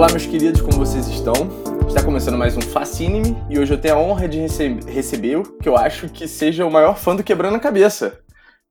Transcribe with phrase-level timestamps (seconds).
[0.00, 1.34] Olá, meus queridos, como vocês estão?
[1.86, 5.42] Está começando mais um Fascine-me e hoje eu tenho a honra de rece receber o
[5.42, 8.18] que eu acho que seja o maior fã do Quebrando a Cabeça.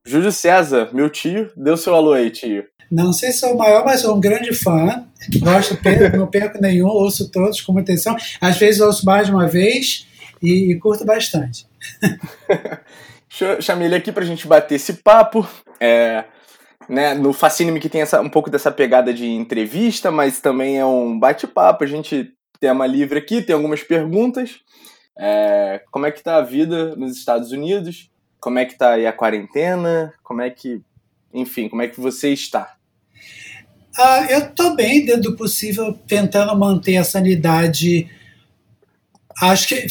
[0.04, 2.64] Júlio César, meu tio, deu seu alô aí, tio.
[2.92, 5.06] Não sei se sou o maior, mas sou um grande fã.
[5.40, 5.78] Gosto,
[6.18, 8.18] não perco nenhum, ouço todos com atenção.
[8.42, 10.08] Às vezes ouço mais de uma vez
[10.42, 11.68] e, e curto bastante.
[13.62, 15.48] Chamei ele aqui para a gente bater esse papo.
[15.80, 16.24] É,
[16.90, 20.86] né, no Fascine-me que tem essa, um pouco dessa pegada de entrevista, mas também é
[20.86, 21.84] um bate-papo.
[21.84, 24.60] A gente tem uma livre aqui, tem algumas perguntas.
[25.18, 28.10] É, como é que tá a vida nos Estados Unidos?
[28.40, 30.14] Como é que tá aí a quarentena?
[30.24, 30.82] Como é que,
[31.32, 32.76] enfim, como é que você está?
[33.98, 38.10] Ah, eu estou bem, dentro do possível, tentando manter a sanidade.
[39.42, 39.86] Acho que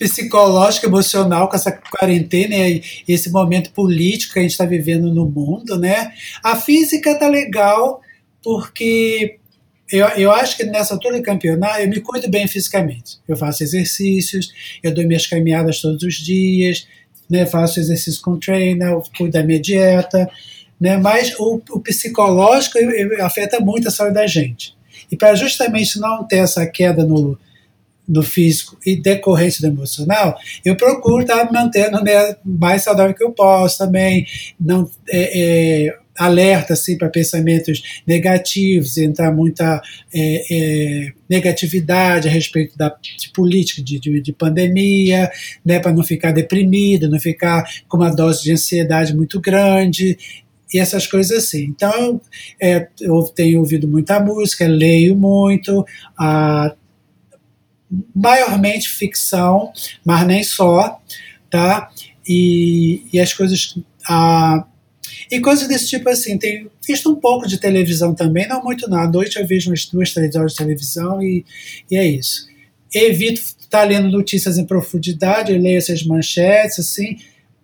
[0.00, 5.26] psicológica, emocional com essa quarentena e esse momento político que a gente está vivendo no
[5.26, 6.10] mundo, né?
[6.42, 8.00] A física tá legal
[8.42, 9.36] porque
[9.92, 13.18] eu, eu acho que nessa altura do campeonato eu me cuido bem fisicamente.
[13.28, 14.50] Eu faço exercícios,
[14.82, 16.88] eu dou minhas caminhadas todos os dias,
[17.28, 17.44] né?
[17.44, 20.30] Faço exercício com trainer, cuido da minha dieta,
[20.80, 20.96] né?
[20.96, 22.78] Mas o, o psicológico
[23.20, 24.74] afeta muito a saúde da gente.
[25.12, 27.38] E para justamente não ter essa queda no,
[28.10, 33.22] do físico e decorrente do emocional, eu procuro estar tá mantendo né, mais saudável que
[33.22, 34.26] eu posso também,
[34.58, 39.80] não é, é, alerta assim, para pensamentos negativos, entrar muita
[40.12, 45.30] é, é, negatividade a respeito da, de política, de, de, de pandemia,
[45.64, 50.18] né, para não ficar deprimido, não ficar com uma dose de ansiedade muito grande,
[50.72, 51.64] e essas coisas assim.
[51.64, 52.20] Então,
[52.60, 55.84] é, eu tenho ouvido muita música, leio muito,
[56.18, 56.74] ah,
[58.14, 59.72] maiormente ficção,
[60.04, 61.00] mas nem só,
[61.50, 61.90] tá?
[62.26, 63.76] E, e as coisas.
[64.08, 64.64] Ah,
[65.30, 68.92] e coisas desse tipo assim, tenho visto um pouco de televisão também, não muito.
[68.92, 71.44] À noite eu vejo umas duas, três horas de televisão e,
[71.90, 72.48] e é isso.
[72.92, 77.18] Evito estar lendo notícias em profundidade, eu leio essas manchetes, assim,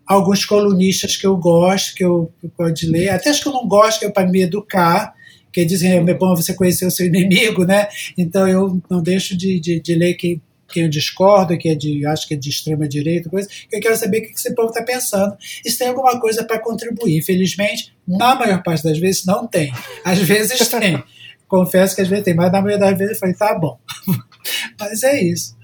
[0.07, 3.53] alguns colunistas que eu gosto, que eu, eu gosto de ler, até as que eu
[3.53, 5.16] não gosto, que é para me educar,
[5.57, 7.89] porque dizem é bom você conhecer o seu inimigo, né?
[8.19, 12.05] Então eu não deixo de, de, de ler quem, quem eu discordo, que é de,
[12.05, 14.83] acho que é de extrema direita, coisa, eu quero saber o que esse povo está
[14.83, 15.35] pensando
[15.65, 17.17] e se tem alguma coisa para contribuir.
[17.17, 19.73] Infelizmente, na maior parte das vezes não tem.
[20.05, 21.03] Às vezes tem.
[21.49, 23.79] Confesso que às vezes tem, mas na maioria das vezes eu falei, tá bom.
[24.79, 25.57] mas é isso.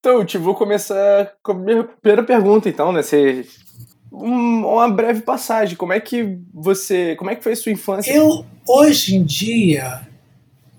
[0.00, 3.02] Então, te vou começar com a minha primeira pergunta, então, né?
[3.02, 3.46] Você
[4.10, 5.76] uma breve passagem.
[5.76, 7.14] Como é que você.
[7.16, 8.12] Como é que foi a sua infância?
[8.12, 10.00] Eu, hoje em dia,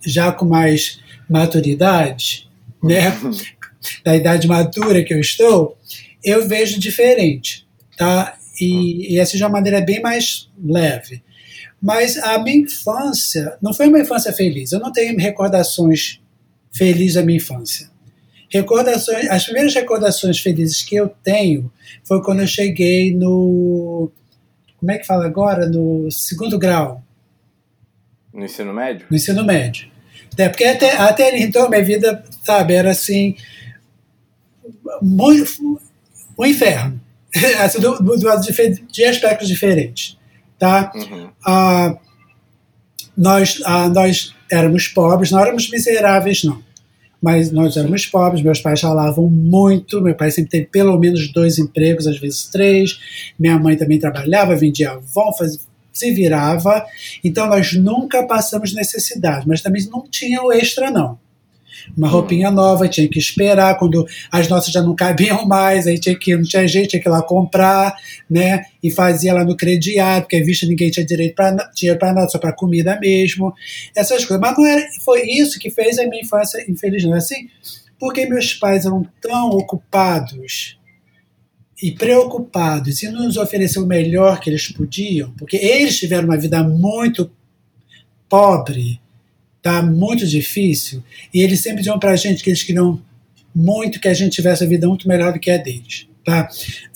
[0.05, 0.99] já com mais
[1.29, 2.49] maturidade,
[2.83, 3.11] né?
[4.03, 5.77] da idade madura que eu estou,
[6.23, 8.37] eu vejo diferente, tá?
[8.59, 11.23] E, e essa é uma maneira bem mais leve.
[11.81, 14.71] Mas a minha infância não foi uma infância feliz.
[14.71, 16.21] Eu não tenho recordações
[16.71, 17.89] felizes da minha infância.
[18.51, 21.71] Recordações, as primeiras recordações felizes que eu tenho
[22.03, 24.11] foi quando eu cheguei no.
[24.77, 25.67] Como é que fala agora?
[25.67, 27.01] No segundo grau.
[28.33, 29.07] No ensino médio?
[29.09, 29.89] No ensino médio.
[30.37, 33.37] É, porque até, até então minha vida, sabe, era assim.
[35.01, 35.79] Muito,
[36.37, 36.99] um inferno.
[37.63, 40.17] assim, do, do, de, de aspectos diferentes.
[40.59, 40.91] Tá?
[40.93, 41.29] Uhum.
[41.45, 41.97] Ah,
[43.15, 46.61] nós, ah, nós éramos pobres, não éramos miseráveis, não
[47.21, 51.59] mas nós éramos pobres, meus pais ralavam muito, meu pai sempre teve pelo menos dois
[51.59, 52.99] empregos, às vezes três,
[53.37, 55.31] minha mãe também trabalhava, vendia avó,
[55.93, 56.85] se virava,
[57.23, 61.19] então nós nunca passamos necessidade, mas também não tinha o extra não
[61.95, 66.17] uma roupinha nova, tinha que esperar quando as nossas já não cabiam mais, aí tinha
[66.17, 67.95] que não tinha jeito, tinha que ir lá comprar,
[68.29, 68.63] né?
[68.81, 72.39] E fazia lá no crediário, porque visto ninguém tinha direito para dinheiro para nada, só
[72.39, 73.53] para comida mesmo,
[73.95, 74.39] essas coisas.
[74.39, 77.47] Mas não era, foi isso que fez a minha infância infeliz, não é assim?
[77.99, 80.77] Porque meus pais eram tão ocupados
[81.81, 86.63] e preocupados em nos oferecer o melhor que eles podiam, porque eles tiveram uma vida
[86.63, 87.31] muito
[88.29, 89.01] pobre,
[89.61, 91.03] tá muito difícil,
[91.33, 93.01] e eles sempre diziam para a gente que eles queriam
[93.53, 96.07] muito que a gente tivesse a vida muito melhor do que a deles.
[96.23, 96.47] Tá?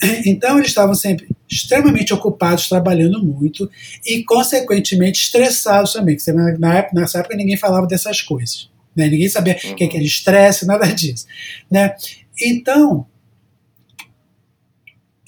[0.24, 3.70] Então eles estavam sempre extremamente ocupados, trabalhando muito
[4.04, 6.16] e, consequentemente, estressados também.
[6.58, 8.70] Na época, nessa época ninguém falava dessas coisas.
[8.94, 9.08] Né?
[9.08, 9.74] Ninguém sabia o uhum.
[9.74, 11.26] que, que era estresse, nada disso.
[11.70, 11.94] Né?
[12.40, 13.06] Então,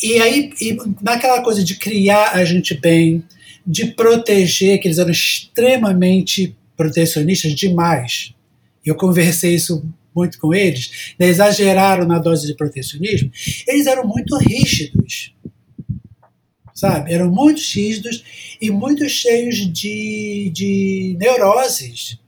[0.02, 3.24] e aí, e naquela coisa de criar a gente bem,
[3.66, 8.32] de proteger, que eles eram extremamente protecionistas demais.
[8.86, 9.84] Eu conversei isso
[10.14, 13.30] muito com eles, né, exageraram na dose de protecionismo.
[13.66, 15.34] Eles eram muito rígidos,
[16.74, 17.12] sabe?
[17.12, 18.24] Eram muito rígidos
[18.60, 22.18] e muito cheios de, de neuroses,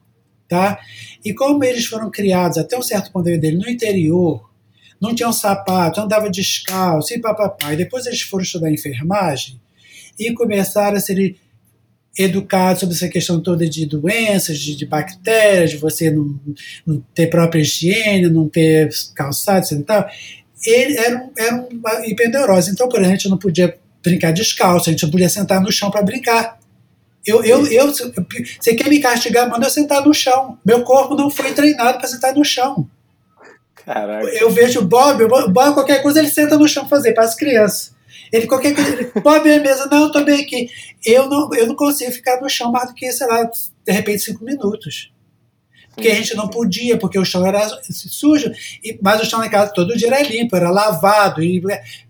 [0.48, 0.78] tá?
[1.24, 4.50] E como eles foram criados até um certo ponto dele no interior,
[5.00, 7.72] não tinham sapato, andava descalço e papapá.
[7.72, 9.60] E depois eles foram estudar enfermagem
[10.18, 11.36] e começaram a ser
[12.18, 16.38] educados sobre essa questão toda de doenças, de, de bactérias, de você não,
[16.86, 20.08] não, ter própria higiene, não ter calçado e tal.
[20.66, 22.70] Ele era, era uma hiperneurose.
[22.70, 25.72] Então, por exemplo, a gente não podia brincar descalço, a gente não podia sentar no
[25.72, 26.58] chão para brincar.
[27.26, 30.58] Eu, eu, eu, você quer me castigar, manda eu sentar no chão.
[30.64, 32.88] Meu corpo não foi treinado para sentar no chão.
[33.74, 34.26] Caraca.
[34.28, 37.34] Eu vejo o Bob, o Bob, qualquer coisa, ele senta no chão fazer para as
[37.34, 37.94] crianças.
[38.32, 40.68] Ele qualquer coisa, ele, Bob é mesa, não, eu tô bem aqui.
[41.04, 44.22] Eu não, eu não consigo ficar no chão mais do que, sei lá, de repente
[44.22, 45.12] cinco minutos.
[45.94, 48.50] Porque a gente não podia, porque o chão era sujo,
[48.82, 51.60] e, mas o chão na casa todo dia era limpo, era lavado, e,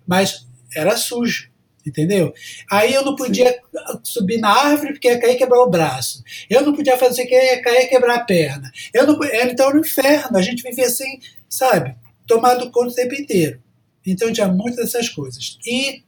[0.07, 1.51] mas era sujo.
[1.87, 2.35] Entendeu?
[2.71, 4.01] Aí eu não podia Sim.
[4.03, 6.23] subir na árvore porque ia cair e quebrar o braço.
[6.49, 8.71] Eu não podia fazer o que ia cair e quebrar a perna.
[8.93, 10.37] Eu não, era então no inferno.
[10.37, 11.19] A gente vivia assim,
[11.49, 11.97] sabe?
[12.27, 13.63] Tomado conta o tempo inteiro.
[14.07, 15.59] Então tinha muitas dessas coisas.
[15.67, 16.03] E,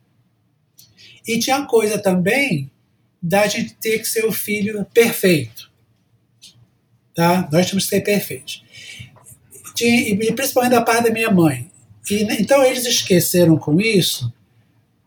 [1.26, 2.70] e tinha coisa também
[3.22, 5.70] da gente ter que ser o filho perfeito.
[7.14, 7.48] Tá?
[7.52, 8.64] Nós tínhamos que ser perfeitos.
[9.74, 11.70] Tinha, e principalmente da parte da minha mãe.
[12.10, 14.32] E, então eles esqueceram com isso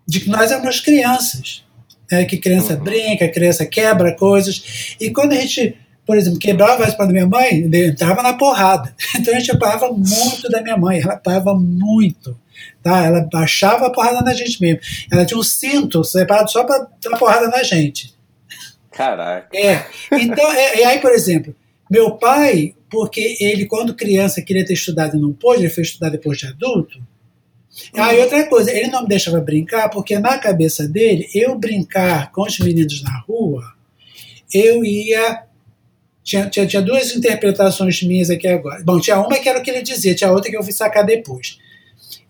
[0.08, 1.64] de que nós éramos crianças.
[2.12, 2.26] Né?
[2.26, 2.84] Que criança uhum.
[2.84, 4.96] brinca, criança quebra coisas.
[5.00, 8.94] E quando a gente, por exemplo, quebrava a espada da minha mãe, entrava na porrada.
[9.18, 12.38] Então a gente apanhava muito da minha mãe, ela apanhava muito.
[12.82, 13.06] Tá?
[13.06, 14.80] Ela baixava a porrada na gente mesmo.
[15.12, 18.14] Ela tinha um cinto separado só para dar porrada na gente.
[18.92, 19.50] Caraca.
[19.58, 19.86] É.
[20.14, 21.56] Então, é, e aí, por exemplo,
[21.90, 26.10] meu pai, porque ele, quando criança, queria ter estudado e não pôde, ele foi estudar
[26.10, 27.00] depois de adulto,
[27.94, 32.32] ah, e outra coisa, ele não me deixava brincar porque na cabeça dele, eu brincar
[32.32, 33.64] com os meninos na rua,
[34.54, 35.44] eu ia.
[36.26, 38.84] Tinha, tinha, tinha duas interpretações minhas aqui agora.
[38.84, 41.06] Bom, tinha uma que era o que ele dizia, tinha outra que eu fui sacar
[41.06, 41.60] depois.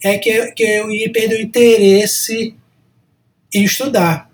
[0.04, 2.54] É que, que eu ia perder o interesse
[3.54, 4.30] em estudar.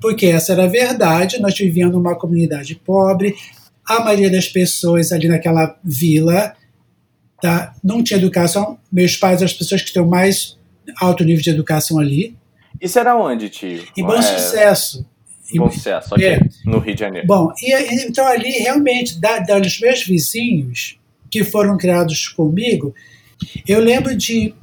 [0.00, 3.34] Porque essa era a verdade, nós vivíamos numa comunidade pobre,
[3.84, 6.54] a maioria das pessoas ali naquela vila
[7.42, 7.74] tá?
[7.82, 8.78] não tinha educação.
[8.92, 10.56] Meus pais eram as pessoas que têm mais
[11.00, 12.36] alto nível de educação ali.
[12.80, 13.84] Isso era onde, tio?
[13.96, 14.22] Em Bom é...
[14.22, 15.04] Sucesso.
[15.56, 16.26] Sucesso, ok.
[16.26, 16.40] É.
[16.64, 17.26] No Rio de Janeiro.
[17.26, 17.72] Bom, e,
[18.06, 20.98] então ali realmente, da, dos meus vizinhos
[21.30, 22.94] que foram criados comigo,
[23.66, 24.54] eu lembro de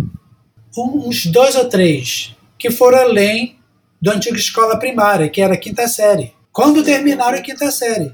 [0.77, 3.57] uns dois ou três que foram além
[4.01, 6.33] da antiga escola primária, que era a quinta série.
[6.51, 8.11] Quando terminaram a quinta série.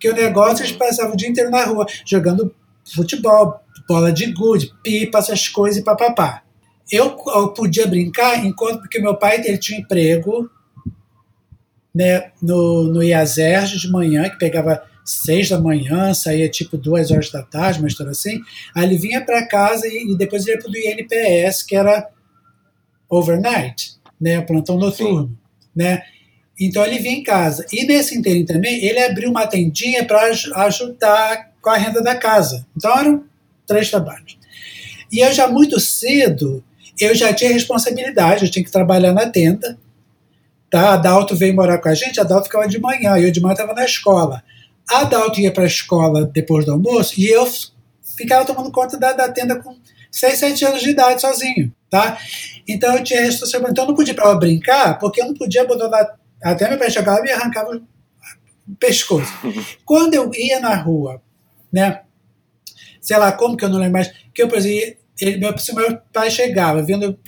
[0.00, 2.54] Que o negócio eles passavam o dia inteiro na rua, jogando
[2.94, 6.42] futebol, bola de gude, pipa, essas coisas e papapá.
[6.90, 10.50] Eu, eu podia brincar enquanto porque meu pai ele tinha um emprego
[11.98, 17.28] né, no, no IASERJ de manhã, que pegava seis da manhã, saía tipo duas horas
[17.32, 18.40] da tarde, uma história assim.
[18.72, 22.08] Aí ele vinha para casa e, e, depois ele ia para o INPS, que era
[23.10, 25.36] overnight, né, plantão noturno, Sim.
[25.74, 26.02] né?
[26.60, 27.66] Então ele vinha em casa.
[27.72, 30.30] E nesse interim também, ele abriu uma tendinha para
[30.66, 32.64] ajudar com a renda da casa.
[32.76, 33.24] Então eram
[33.66, 34.38] três trabalhos.
[35.10, 36.62] E eu já muito cedo,
[37.00, 39.76] eu já tinha responsabilidade, eu tinha que trabalhar na tenda.
[40.70, 40.94] Tá?
[40.94, 43.52] A Dalto veio morar com a gente, a Dalto ficava de manhã, eu de manhã
[43.52, 44.42] estava na escola.
[44.90, 47.46] A Dalto ia para a escola depois do almoço e eu
[48.16, 49.76] ficava tomando conta da, da tenda com
[50.10, 51.72] 6, 7 anos de idade sozinho.
[51.90, 52.18] Tá?
[52.66, 53.72] Então eu tinha responsabilidade.
[53.72, 56.18] Então eu não podia para ela brincar, porque eu não podia abandonar.
[56.42, 59.32] Até meu pai chegava e me arrancava o pescoço.
[59.84, 61.20] Quando eu ia na rua,
[61.72, 62.02] né?
[63.08, 65.74] sei lá como que eu não lembro mais, que eu, por exemplo, ele, meu, se
[65.74, 67.18] meu pai chegava vendo,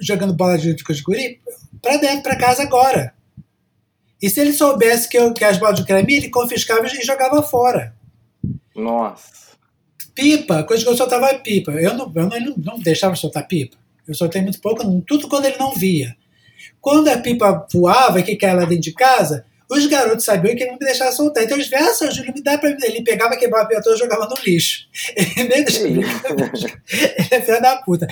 [0.00, 1.40] jogando bola de, de guri,
[1.84, 3.14] para dentro, para casa agora.
[4.20, 7.42] E se ele soubesse que, eu, que as bolas de creme, ele confiscava e jogava
[7.42, 7.94] fora.
[8.74, 9.54] Nossa.
[10.14, 11.72] Pipa, coisa que eu soltava pipa.
[11.72, 13.76] Eu não, eu não, não deixava soltar pipa.
[14.06, 16.16] Eu soltei muito pouco, tudo quando ele não via.
[16.80, 20.72] Quando a pipa voava, que caiu lá dentro de casa, os garotos sabiam que ele
[20.72, 21.42] não me deixava soltar.
[21.42, 22.76] Então eles viram, ah, Júlio, me dá pra mim.
[22.82, 24.86] Ele pegava, quebrava a piatola e jogava no lixo.
[25.16, 25.88] Ele nem deixava.
[25.88, 28.06] ele é filho da puta.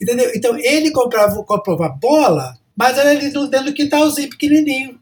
[0.00, 0.30] Entendeu?
[0.34, 4.98] Então ele comprava, comprava bola, mas era ali dentro do quintalzinho pequenininho.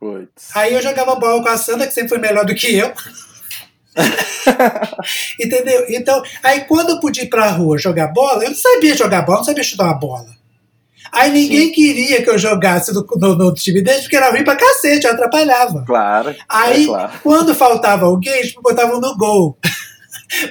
[0.00, 0.50] Puts.
[0.52, 2.92] Aí eu jogava bola com a Sandra, que sempre foi melhor do que eu.
[5.38, 5.86] Entendeu?
[5.90, 9.38] Então, aí quando eu podia ir pra rua jogar bola, eu não sabia jogar bola,
[9.38, 10.26] não sabia chutar uma bola.
[11.12, 11.72] Aí ninguém Sim.
[11.72, 15.12] queria que eu jogasse no, no, no, time deles, porque era ruim pra cacete, eu
[15.12, 15.84] atrapalhava.
[15.86, 16.34] Claro.
[16.48, 17.12] Aí, é claro.
[17.22, 19.56] quando faltava alguém, eles me botavam no gol.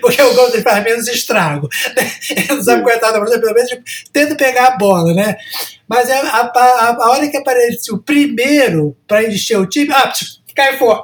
[0.01, 1.69] Porque o gol faz menos estrago.
[2.29, 5.37] Eles aguentavam, pelo menos, tipo, pegar a bola, né?
[5.87, 10.11] Mas é a, a, a hora que aparecia o primeiro para encher o time, ah,
[10.55, 11.01] cai fora.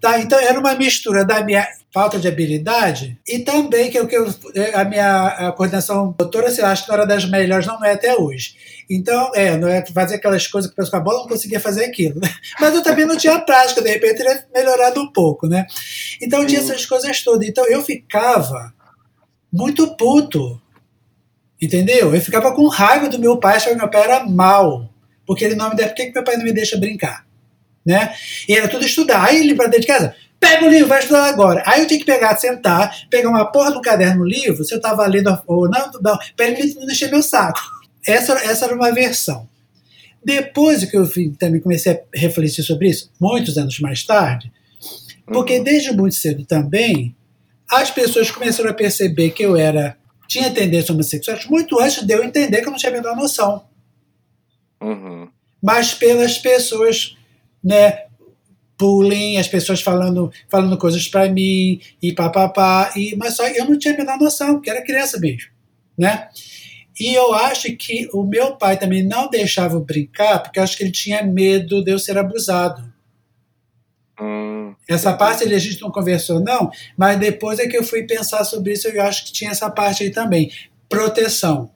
[0.00, 0.20] Tá?
[0.20, 4.32] Então era uma mistura da minha falta de habilidade e também que, que eu,
[4.74, 8.14] a minha a coordenação doutora, se acho que não era das melhores, não é até
[8.14, 8.54] hoje.
[8.88, 11.58] Então, é, não é fazer aquelas coisas que o pessoal com a bola não conseguia
[11.58, 12.20] fazer aquilo.
[12.20, 12.28] Né?
[12.60, 15.66] Mas eu também não tinha prática, de repente teria melhorado um pouco, né?
[16.22, 17.48] Então tinha essas coisas todas.
[17.48, 18.72] Então eu ficava
[19.52, 20.60] muito puto.
[21.60, 22.14] Entendeu?
[22.14, 24.88] Eu ficava com raiva do meu pai, achava que meu pai era mal.
[25.26, 25.90] Porque ele não me deixa.
[25.90, 27.27] Por que meu pai não me deixa brincar?
[27.88, 28.14] Né?
[28.46, 29.24] E era tudo estudar.
[29.24, 31.62] Aí ele para dentro de casa, pega o livro, vai estudar agora.
[31.64, 34.76] Aí eu tinha que pegar, sentar, pegar uma porra do caderno no livro, se eu
[34.76, 37.58] estava lendo ou não, não para ele não encher meu saco.
[38.06, 39.48] Essa, essa era uma versão.
[40.22, 44.52] Depois que eu também comecei a refletir sobre isso, muitos anos mais tarde,
[45.26, 45.64] porque uhum.
[45.64, 47.16] desde muito cedo também,
[47.70, 52.22] as pessoas começaram a perceber que eu era tinha tendência homossexual muito antes de eu
[52.22, 53.64] entender que eu não tinha a menor noção.
[54.78, 55.28] Uhum.
[55.62, 57.16] Mas pelas pessoas,
[57.68, 58.04] né,
[58.78, 63.78] bullying, as pessoas falando, falando coisas para mim e papapá, e mas só eu não
[63.78, 65.50] tinha a menor noção, porque era criança mesmo,
[65.98, 66.28] né?
[66.98, 70.76] E eu acho que o meu pai também não deixava eu brincar, porque eu acho
[70.76, 72.92] que ele tinha medo de eu ser abusado.
[74.20, 78.42] Hum, essa parte a gente não conversou, não, mas depois é que eu fui pensar
[78.44, 80.50] sobre isso, eu acho que tinha essa parte aí também.
[80.88, 81.70] Proteção.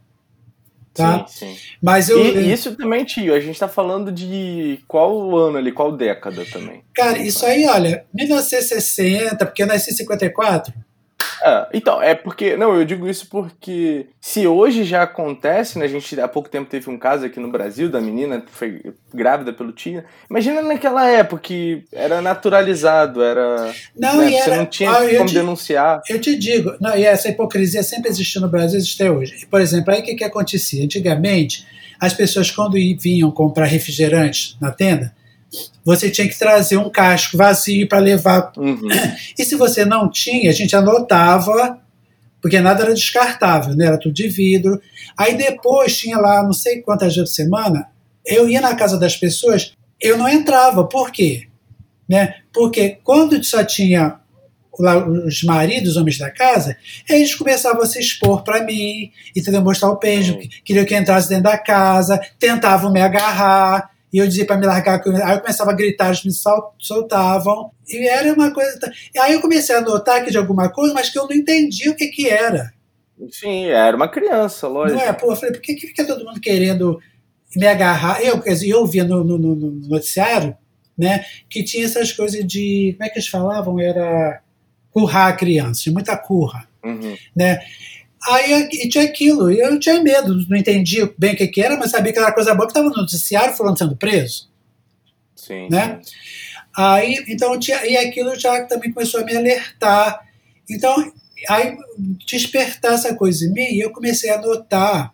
[0.94, 1.26] Tá?
[1.26, 1.56] Sim, sim.
[1.80, 5.90] Mas eu, e isso também, tio, a gente tá falando de qual ano ali, qual
[5.96, 6.84] década também?
[6.94, 10.72] Cara, isso aí, olha, 1960, porque eu nasci em 54.
[11.42, 12.56] É, então, é porque.
[12.56, 15.86] Não, eu digo isso porque se hoje já acontece, né?
[15.86, 18.94] A gente há pouco tempo teve um caso aqui no Brasil da menina que foi
[19.12, 20.04] grávida pelo tio.
[20.30, 23.72] Imagina naquela época que era naturalizado, era.
[23.98, 26.00] Não, né, você era, não tinha ah, como te, denunciar.
[26.08, 29.46] Eu te digo, não, e essa hipocrisia sempre existiu no Brasil, existe até hoje.
[29.50, 30.84] Por exemplo, aí o que, que acontecia?
[30.84, 31.66] Antigamente,
[31.98, 35.12] as pessoas, quando vinham comprar refrigerante na tenda,
[35.84, 38.52] você tinha que trazer um casco vazio para levar.
[38.56, 38.88] Uhum.
[39.38, 41.78] E se você não tinha, a gente anotava,
[42.40, 43.86] porque nada era descartável, né?
[43.86, 44.80] era tudo de vidro.
[45.16, 47.88] Aí depois tinha lá, não sei quantas vezes por semana,
[48.24, 50.84] eu ia na casa das pessoas, eu não entrava.
[50.84, 51.48] Por quê?
[52.08, 52.34] Né?
[52.52, 54.20] Porque quando só tinha
[54.78, 56.76] lá, os maridos, os homens da casa,
[57.08, 60.40] eles começavam a se expor para mim, e mostrar o peixe, uhum.
[60.64, 64.66] queriam que eu entrasse dentro da casa, tentavam me agarrar, e eu dizia para me
[64.66, 66.32] largar, aí eu começava a gritar, eles me
[66.78, 68.78] soltavam, e era uma coisa.
[69.18, 71.94] Aí eu comecei a notar que de alguma coisa, mas que eu não entendia o
[71.94, 72.72] que, que era.
[73.30, 74.98] Sim, era uma criança, lógico.
[74.98, 77.00] Não é, pô, eu falei, por que, que fica todo mundo querendo
[77.56, 78.22] me agarrar?
[78.22, 80.56] Eu, quer dizer, eu via no, no, no noticiário,
[80.96, 82.94] né, que tinha essas coisas de.
[82.98, 83.80] Como é que eles falavam?
[83.80, 84.42] Era
[84.90, 86.68] currar a criança, muita curra.
[86.84, 87.16] Uhum.
[87.34, 87.60] Né?
[88.28, 91.76] Aí e tinha aquilo, e eu tinha medo, não entendia bem o que, que era,
[91.76, 94.48] mas sabia que era coisa boa que estava no noticiário falando sendo preso.
[95.34, 95.68] Sim.
[95.68, 96.00] Né?
[96.76, 100.20] Aí, então, tinha, e aquilo já também começou a me alertar.
[100.70, 101.12] Então,
[101.48, 101.76] aí
[102.26, 105.12] despertar essa coisa em mim, e eu comecei a notar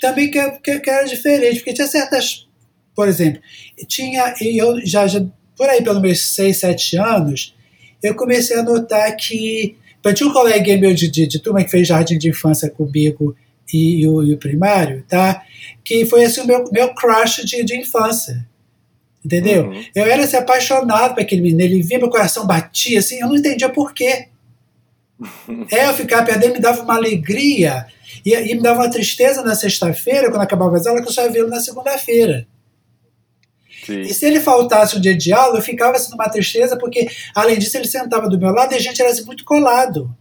[0.00, 2.46] também que, que, que, era diferente, porque tinha certas.
[2.94, 3.42] Por exemplo,
[3.86, 4.34] tinha.
[4.40, 5.24] E eu já, já,
[5.56, 7.54] por aí, pelos meus 6, 7 anos,
[8.02, 9.76] eu comecei a notar que
[10.06, 13.34] então, tinha um colega meu de, de, de, turma que fez jardim de infância comigo
[13.72, 15.42] e, e, o, e o, primário, tá?
[15.82, 18.46] Que foi assim o meu, meu crush de, de infância.
[19.24, 19.66] Entendeu?
[19.66, 19.84] Uhum.
[19.92, 23.36] Eu era assim, apaixonado por aquele menino, ele via meu coração batia, assim, eu não
[23.36, 24.28] entendia por quê.
[25.72, 27.86] é, eu ficava perto dele, me dava uma alegria
[28.24, 31.24] e, e me dava uma tristeza na sexta-feira, quando acabava as aulas, que eu só
[31.24, 32.46] ia vê-lo na segunda-feira.
[33.86, 34.00] Sim.
[34.00, 37.56] E se ele faltasse um dia de aula, eu ficava assim numa tristeza, porque, além
[37.56, 40.12] disso, ele sentava do meu lado e a gente era assim, muito colado.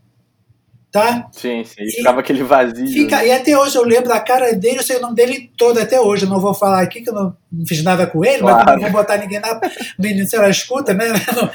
[0.92, 1.28] Tá?
[1.34, 1.84] Sim, sim.
[1.84, 2.88] E ficava aquele vazio.
[2.88, 3.28] Fica, né?
[3.28, 6.00] E até hoje eu lembro da cara dele, eu sei o nome dele todo até
[6.00, 6.24] hoje.
[6.24, 8.64] Eu não vou falar aqui que eu não, não fiz nada com ele, claro.
[8.66, 9.60] mas não vou botar ninguém na.
[10.00, 11.08] Menino, se ela escuta, né?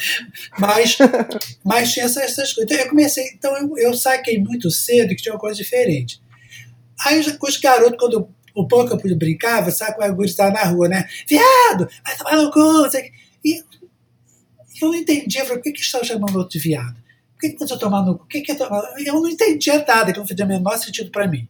[0.59, 0.99] Mas,
[1.65, 2.71] mas tinha essas, essas coisas.
[2.71, 3.25] Então eu comecei.
[3.35, 6.21] Então eu, eu saquei muito cedo que tinha uma coisa diferente.
[7.07, 8.29] Aí os garotos, quando
[8.61, 11.09] o pouco eu pude brincar, sabe é que estava na rua, né?
[11.29, 12.89] Viado, vai tomar no cu,
[13.45, 13.63] E
[14.83, 16.97] eu não entendia, eu falei, por que, que estão chamando outro de viado?
[17.33, 18.27] Por que, que você tomar no cu?
[18.27, 18.83] Que que é tomar?
[19.05, 21.49] Eu não entendia nada, que não fazia o menor sentido para mim.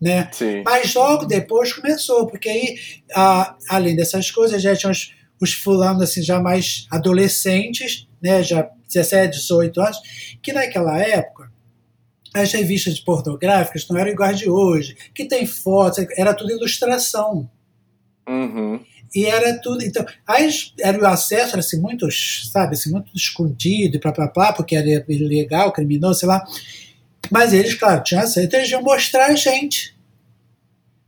[0.00, 0.28] Né?
[0.32, 0.62] Sim.
[0.64, 2.76] Mas logo depois começou, porque aí,
[3.14, 8.68] a, além dessas coisas, já tinha os, os fulanos assim, já mais adolescentes, né, já
[8.92, 9.98] 17, 18 anos,
[10.42, 11.53] que naquela época
[12.34, 17.48] as revistas pornográficas não eram iguais de hoje, que tem fotos, era tudo ilustração.
[18.28, 18.80] Uhum.
[19.14, 19.84] E era tudo.
[19.84, 24.00] Então, as, era o acesso era assim, muito, sabe, assim, muito escondido e
[24.34, 26.44] blá, porque era ilegal, criminoso, sei lá.
[27.30, 29.94] Mas eles, claro, tinham acesso, então eles iam mostrar a gente.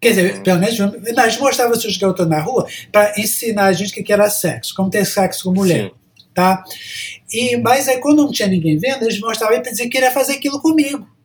[0.00, 0.42] Quer dizer, uhum.
[0.44, 4.30] pelo menos, eles mostravam os garotos na rua para ensinar a gente o que era
[4.30, 5.88] sexo, como ter sexo com mulher.
[5.88, 5.94] Sim.
[6.32, 6.62] Tá?
[7.32, 10.34] E, mas aí quando não tinha ninguém vendo, eles mostravam e diziam que queria fazer
[10.34, 11.15] aquilo comigo.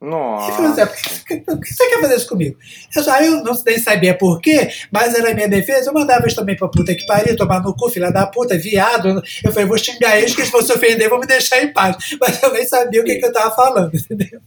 [0.00, 0.50] Nossa.
[0.50, 2.58] E falou assim, por que, por que você quer fazer isso comigo?
[2.94, 5.88] Eu, só, eu não nem sabia por quê, mas era a minha defesa.
[5.88, 9.22] Eu mandava eles também pra puta que pariu, tomar no cu, filha da puta, viado.
[9.42, 11.96] Eu falei, vou xingar eles, que eles vão se ofender, vão me deixar em paz.
[12.20, 14.40] Mas eu nem sabia o que, que eu tava falando, entendeu?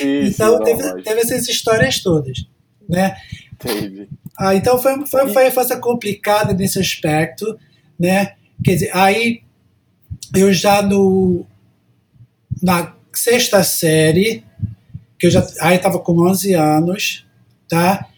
[0.00, 2.46] então sim, teve, teve essas histórias todas,
[2.88, 3.16] né?
[3.52, 4.08] Entendi.
[4.38, 7.58] Ah, então foi, foi, foi uma infância complicada nesse aspecto,
[7.98, 8.34] né?
[8.64, 9.42] Quer dizer, aí
[10.34, 11.46] eu já no
[12.62, 14.44] na sexta série
[15.22, 17.24] que eu já aí estava com 11 anos,
[17.68, 18.08] tá?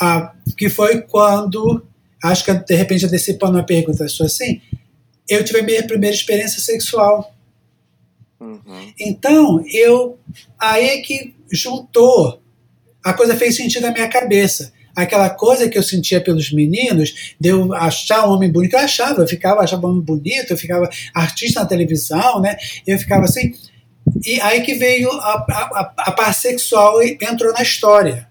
[0.00, 1.86] Ah, que foi quando,
[2.20, 4.60] acho que de repente antecipando uma pergunta sua assim,
[5.28, 7.32] eu tive a minha primeira experiência sexual.
[8.40, 8.92] Uhum.
[8.98, 10.18] Então, eu
[10.58, 12.42] aí é que juntou,
[13.04, 14.72] a coisa fez sentido na minha cabeça.
[14.96, 19.22] Aquela coisa que eu sentia pelos meninos, de eu achar um homem bonito, eu achava,
[19.22, 22.56] eu ficava, achava um homem bonito, eu ficava artista na televisão, né?
[22.84, 23.52] Eu ficava assim,
[24.24, 28.28] e aí que veio a, a, a parte sexual e entrou na história.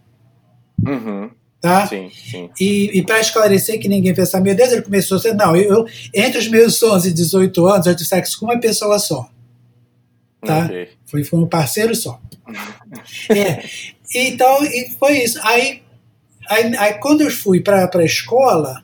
[0.85, 1.29] Uhum.
[1.61, 1.87] Tá?
[1.87, 2.49] Sim, sim.
[2.59, 5.33] E, e para esclarecer que ninguém pensa, meu Deus, ele começou a ser.
[5.33, 8.59] Não, eu, eu, entre os meus 11 e 18 anos, eu tive sexo com uma
[8.59, 9.29] pessoa só.
[10.45, 10.65] Tá?
[10.65, 10.89] Okay.
[11.05, 12.19] Foi, foi um parceiro só.
[13.31, 13.63] é,
[14.13, 15.39] então, e foi isso.
[15.41, 15.81] Aí,
[16.49, 18.83] aí, aí quando eu fui para a escola,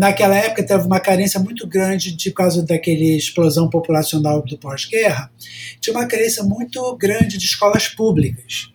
[0.00, 5.30] Naquela época teve uma carência muito grande de por causa daquele explosão populacional do pós-guerra,
[5.78, 8.70] tinha uma carência muito grande de escolas públicas.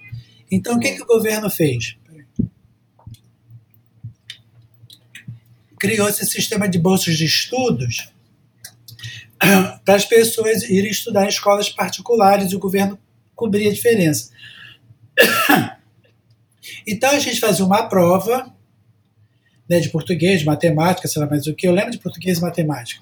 [0.52, 1.98] Então o que, que o governo fez?
[5.80, 8.08] Criou esse sistema de bolsas de estudos
[9.84, 13.00] para as pessoas irem estudar em escolas particulares e o governo
[13.36, 14.30] cobria a diferença.
[16.88, 18.55] Então a gente fazia uma prova
[19.70, 21.68] né, de português, de matemática, sei lá mais o que.
[21.68, 23.02] Eu lembro de português e matemática.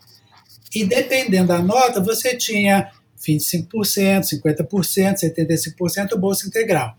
[0.74, 2.92] E dependendo da nota, você tinha
[3.28, 6.98] 25%, 50%, 75% bolsa integral.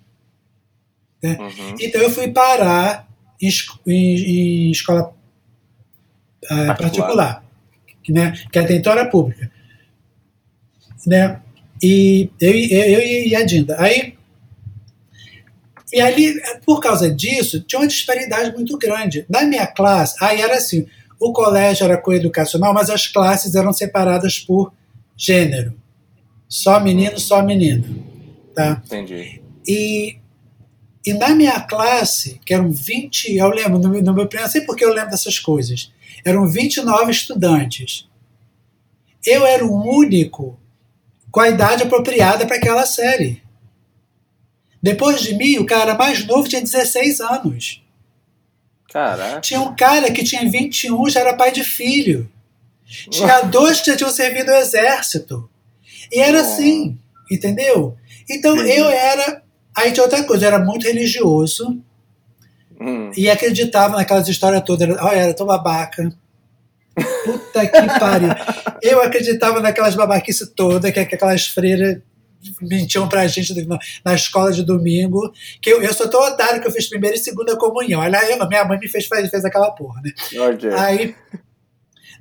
[1.23, 1.37] Né?
[1.41, 1.77] Uhum.
[1.81, 3.09] Então eu fui parar
[3.41, 3.51] em,
[3.87, 5.15] em, em escola
[6.45, 7.45] uh, particular, particular
[8.09, 9.51] né, que até então era pública.
[11.07, 11.41] Né?
[11.83, 13.77] E eu, eu, eu e a Dinda.
[13.79, 14.15] Aí
[15.95, 16.35] e ali,
[16.67, 19.25] por causa disso, tinha uma disparidade muito grande.
[19.29, 20.89] Na minha classe, aí era assim:
[21.21, 24.73] o colégio era coeducacional, mas as classes eram separadas por
[25.17, 25.73] gênero.
[26.49, 27.87] Só menino, só menina.
[28.53, 28.83] Tá?
[28.85, 29.41] Entendi.
[29.65, 30.19] E,
[31.07, 34.63] e na minha classe, que eram 20, eu lembro, no, no meu primeiro, não sei
[34.63, 35.93] porque eu lembro dessas coisas,
[36.25, 38.09] eram 29 estudantes.
[39.25, 40.59] Eu era o único
[41.31, 43.44] com a idade apropriada para aquela série.
[44.85, 47.83] Depois de mim, o cara mais novo tinha 16 anos.
[48.93, 49.41] Caraca.
[49.41, 52.31] Tinha um cara que tinha 21, já era pai de filho.
[53.09, 55.49] Tinha dois que já tinham servido o exército.
[56.13, 56.99] E era assim,
[57.31, 57.97] entendeu?
[58.29, 59.43] Então eu era.
[59.75, 61.83] Aí tinha outra coisa, eu era muito religioso
[62.79, 63.11] hum.
[63.17, 64.87] e acreditava naquelas histórias todas.
[65.01, 66.15] Olha, era tão babaca.
[67.25, 68.29] Puta que pariu.
[68.83, 72.03] Eu acreditava naquelas babaquices todas, que aquelas freiras
[72.61, 73.55] mentiam pra gente
[74.05, 77.19] na escola de domingo, que eu, eu sou tão otário que eu fiz primeira e
[77.19, 78.01] segunda comunhão.
[78.01, 80.11] Olha, eu, minha mãe me fez, fez aquela porra, né?
[80.53, 80.71] Okay.
[80.71, 81.15] Aí,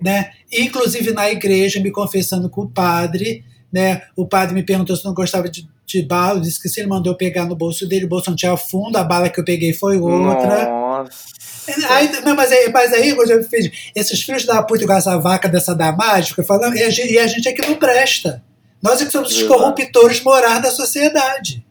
[0.02, 5.06] né, inclusive na igreja, me confessando com o padre, né, o padre me perguntou se
[5.06, 8.10] não gostava de, de bala, disse que se ele mandou pegar no bolso dele, o
[8.10, 10.66] bolso não tinha fundo, a bala que eu peguei foi outra.
[10.66, 11.44] Nossa.
[11.90, 15.48] Aí, não, mas aí, mas aí eu fiz, esses filhos da puta com essa vaca
[15.48, 18.44] dessa da mágica, falando, e a gente, e a gente aqui não presta.
[18.84, 21.66] Nós é que somos os corruptores morais da sociedade.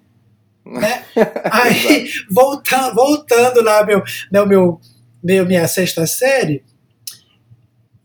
[0.64, 1.05] Né?
[1.53, 4.81] Aí, voltando, voltando lá, meu, meu, meu,
[5.22, 6.64] meu, minha sexta série,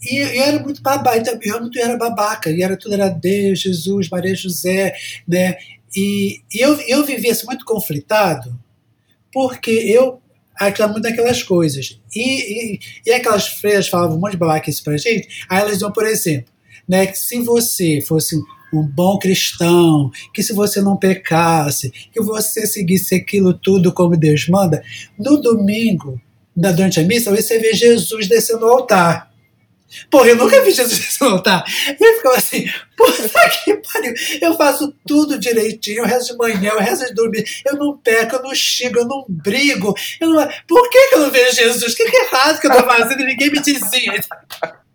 [0.03, 4.09] e eu era muito babaca, eu não era babaca, e era tudo era Deus, Jesus,
[4.09, 4.93] Maria José,
[5.25, 5.57] né?
[5.95, 8.59] E, e eu, eu vivia assim, muito conflitado,
[9.33, 10.21] porque eu
[10.53, 11.99] acreditava muito naquelas coisas.
[12.13, 15.73] E, e, e aquelas freiras falavam um monte de babaca isso pra gente, aí elas
[15.73, 16.51] diziam, por exemplo,
[16.87, 18.35] né, que se você fosse
[18.73, 24.47] um bom cristão, que se você não pecasse, que você seguisse aquilo tudo como Deus
[24.47, 24.83] manda,
[25.17, 26.21] no domingo,
[26.55, 29.31] durante a missa, você vê Jesus descendo ao altar.
[30.11, 31.63] Porra, eu nunca vi Jesus descendo ao altar.
[31.87, 36.71] E eu ficava assim, puta que pariu, eu faço tudo direitinho, eu rezo de manhã,
[36.71, 39.93] eu rezo de dormir, eu não peco, eu não xingo, eu não brigo.
[40.19, 40.47] Eu não...
[40.67, 41.93] Por que, que eu não vejo Jesus?
[41.93, 43.23] O que, que é errado que eu tô fazendo?
[43.23, 44.21] Ninguém me dizia.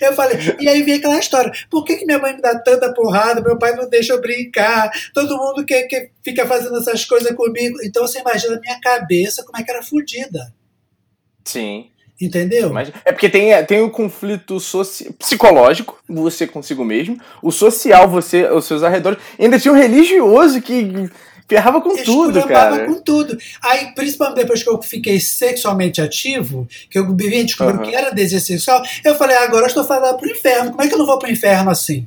[0.00, 2.92] Eu falei, e aí vem aquela história: por que, que minha mãe me dá tanta
[2.92, 3.40] porrada?
[3.40, 7.78] Meu pai não deixa eu brincar, todo mundo quer, que fica fazendo essas coisas comigo.
[7.84, 10.52] Então você imagina a minha cabeça como é que era fodida.
[11.44, 11.90] Sim.
[12.20, 12.70] Entendeu?
[12.70, 15.10] Mas é porque tem, tem o conflito soci...
[15.14, 19.18] psicológico, você consigo mesmo, o social, você, os seus arredores.
[19.38, 21.08] Ainda tinha o religioso que
[21.50, 22.86] ferrava com tudo, cara.
[22.86, 23.36] com tudo.
[23.60, 27.82] Aí, principalmente depois que eu fiquei sexualmente ativo, que eu vim descobrir uhum.
[27.82, 30.70] que era desejo sexual, eu falei, ah, agora eu estou falando pro inferno.
[30.70, 32.06] Como é que eu não vou pro inferno assim?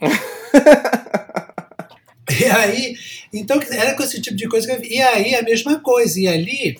[2.40, 2.94] e aí,
[3.32, 4.84] então, era com esse tipo de coisa que eu...
[4.84, 6.20] E aí, a mesma coisa.
[6.20, 6.78] E ali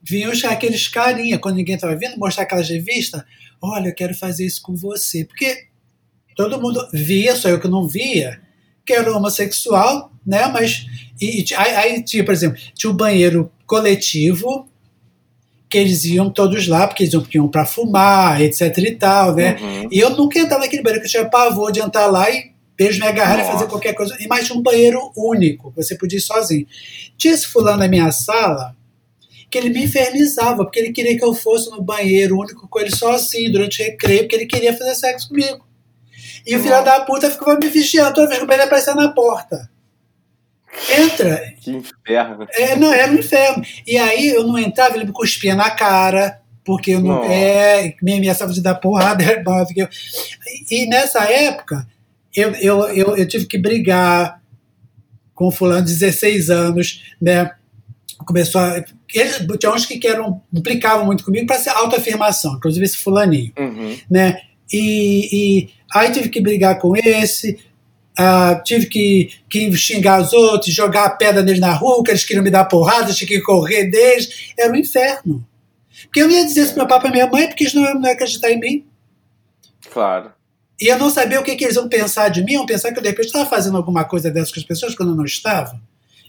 [0.00, 3.20] vinham aqueles carinha, quando ninguém estava vindo, mostrar aquelas revistas.
[3.60, 5.24] Olha, eu quero fazer isso com você.
[5.24, 5.66] Porque
[6.36, 8.40] todo mundo via, só eu que não via,
[8.86, 10.46] que era homossexual, né?
[10.48, 10.86] Mas.
[11.20, 14.68] E, e aí, tinha, por exemplo, tinha o um banheiro coletivo,
[15.68, 19.56] que eles iam todos lá, porque eles iam para fumar, etc e tal, né?
[19.60, 19.88] Uhum.
[19.90, 23.00] E eu nunca entrava naquele banheiro, porque eu tinha pavor de entrar lá e beijo
[23.00, 24.16] me agarrar e fazer qualquer coisa.
[24.20, 26.66] E mais tinha um banheiro único, você podia ir sozinho.
[27.16, 28.76] Tinha esse fulano na minha sala
[29.50, 32.94] que ele me infernizava, porque ele queria que eu fosse no banheiro único com ele
[32.94, 35.64] sozinho durante o recreio, porque ele queria fazer sexo comigo.
[36.46, 39.10] E o filho da puta ficava me vigiando toda vez que o ele aparecia na
[39.10, 39.70] porta.
[40.98, 41.54] Entra.
[41.60, 42.46] Que inferno.
[42.54, 43.62] É, não, era um inferno.
[43.86, 47.16] E aí eu não entrava, ele me cuspia na cara, porque eu não.
[47.16, 47.32] Nossa.
[47.32, 49.22] É, me ameaçava de dar porrada.
[50.70, 51.86] e nessa época,
[52.34, 54.40] eu, eu, eu, eu tive que brigar
[55.34, 57.50] com o fulano de 16 anos, né?
[58.24, 58.84] começou a.
[59.14, 63.52] Ele, tinha uns que eram, implicavam muito comigo para ser autoafirmação, inclusive esse fulaninho.
[63.58, 63.96] Uhum.
[64.10, 64.40] Né?
[64.72, 67.58] E, e, aí tive que brigar com esse,
[68.18, 72.24] uh, tive que, que xingar os outros, jogar a pedra neles na rua, que eles
[72.24, 74.52] queriam me dar porrada, tinha que correr deles.
[74.58, 75.46] Era um inferno.
[76.04, 77.74] Porque eu não ia dizer isso para meu pai e para minha mãe, porque eles
[77.74, 78.86] não iam acreditar em mim.
[79.92, 80.32] Claro.
[80.80, 82.98] E eu não sabia o que, que eles iam pensar de mim, iam pensar que
[82.98, 85.80] eu de repente estava fazendo alguma coisa dessas com as pessoas quando eu não estava.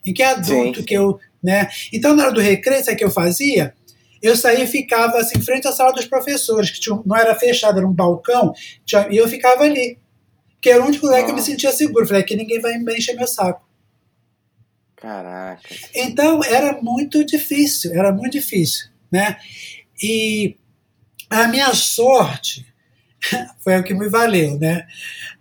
[0.05, 0.85] Em que adulto Sim.
[0.85, 1.67] que eu né?
[1.91, 3.73] Então, na hora do recreio, sabe o que eu fazia?
[4.21, 7.35] Eu saía e ficava assim, em frente à sala dos professores, que tinha, não era
[7.35, 8.53] fechada, era um balcão,
[8.85, 9.97] tinha, e eu ficava ali.
[10.63, 12.07] Que era o único lugar que eu me sentia seguro.
[12.07, 13.67] Falei, aqui ninguém vai encher meu saco.
[14.95, 15.61] Caraca.
[15.93, 19.35] Então, era muito difícil, era muito difícil, né?
[20.01, 20.55] E
[21.29, 22.65] a minha sorte
[23.59, 24.87] foi o que me valeu, né?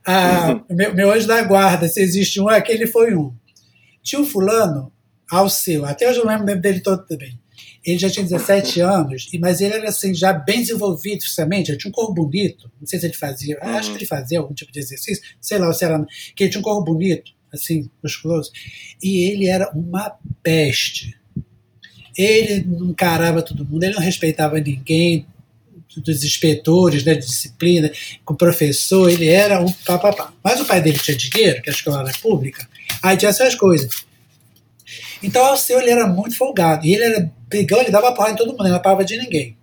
[0.05, 3.33] Ah, meu, meu anjo da guarda, se existe um, aquele foi um.
[4.03, 4.93] Tinha um fulano
[5.31, 5.87] ao seu.
[5.87, 7.39] Até hoje eu não lembro dele todo também.
[7.85, 11.89] Ele já tinha 17 anos, mas ele era assim, já bem desenvolvido fisicamente, ele tinha
[11.89, 12.71] um corpo bonito.
[12.81, 13.71] Não sei se ele fazia, uhum.
[13.71, 16.05] acho que ele fazia algum tipo de exercício, sei lá se era.
[16.37, 18.51] Que ele tinha um corpo bonito, assim, musculoso.
[19.03, 21.19] E ele era uma peste.
[22.17, 25.27] Ele não encarava todo mundo, ele não respeitava ninguém,
[26.01, 27.91] dos inspetores né, de disciplina,
[28.25, 30.33] com o professor, ele era um papapá.
[30.43, 32.67] Mas o pai dele tinha dinheiro, que a escola era pública,
[33.03, 34.05] aí tinha essas coisas.
[35.23, 36.87] Então o seu ele era muito folgado.
[36.87, 39.57] E ele era brigão, ele dava porra em todo mundo, ele não apava de ninguém.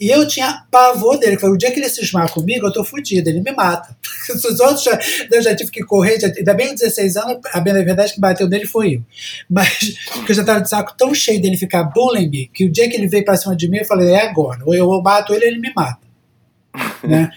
[0.00, 1.38] E eu tinha pavor dele.
[1.38, 3.94] Falei, o dia que ele cismar comigo, eu tô fudido, ele me mata.
[4.32, 4.98] Os outros já,
[5.30, 8.20] eu já tive que correr, já, ainda bem com 16 anos, a bem verdade que
[8.20, 9.02] bateu nele foi eu.
[9.48, 12.70] Mas porque eu já tava de saco tão cheio dele ficar bullying me, que o
[12.70, 14.60] dia que ele veio pra cima de mim, eu falei, é agora.
[14.64, 16.08] Ou eu mato ele, ele me mata.
[17.04, 17.30] né?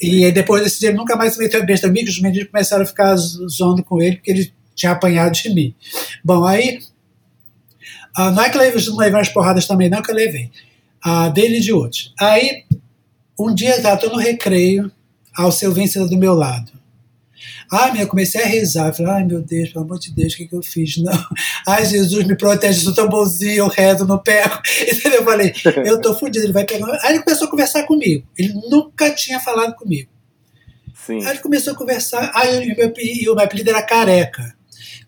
[0.00, 2.82] E aí, depois desse dia, ele nunca mais se meteu besta comigo, os meninos começaram
[2.82, 5.74] a ficar zoando com ele, porque ele tinha apanhado de mim.
[6.24, 6.78] Bom, aí.
[8.16, 10.50] Uh, não é que eu levei, não levei umas porradas também, não, que eu levei.
[11.04, 12.12] Uh, dele e de outros.
[12.20, 12.64] Aí,
[13.38, 14.92] um dia eu tô no recreio,
[15.34, 16.70] ao seu vencedor do meu lado.
[17.70, 18.88] Ai, eu comecei a rezar.
[18.88, 20.98] Eu falei, ai meu Deus, pelo amor de Deus, o que, que eu fiz?
[20.98, 21.26] Não.
[21.66, 24.60] Ai, Jesus, me protege, sou tão bonzinho, eu rezo, não pego.
[24.82, 25.20] Entendeu?
[25.20, 25.54] Eu falei,
[25.86, 26.86] eu tô fudido, ele vai pegar.
[27.02, 28.26] Aí ele começou a conversar comigo.
[28.36, 30.10] Ele nunca tinha falado comigo.
[30.94, 31.24] Sim.
[31.24, 32.30] Aí ele começou a conversar.
[32.34, 34.54] Aí o meu, e o meu apelido era Careca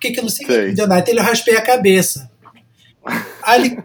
[0.04, 0.68] que, que eu não sei, sei.
[0.68, 1.00] que deu nada.
[1.00, 2.30] Então ele raspei a cabeça.
[3.42, 3.82] Aí ele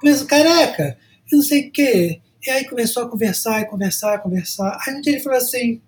[0.00, 0.96] começou, careca,
[1.30, 2.20] eu não sei o quê.
[2.46, 4.78] E aí começou a conversar, e conversar, conversar.
[4.86, 5.80] Aí um dia ele falou assim,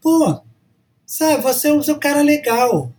[0.00, 0.40] pô,
[1.04, 2.92] sabe, você é um, é cara legal.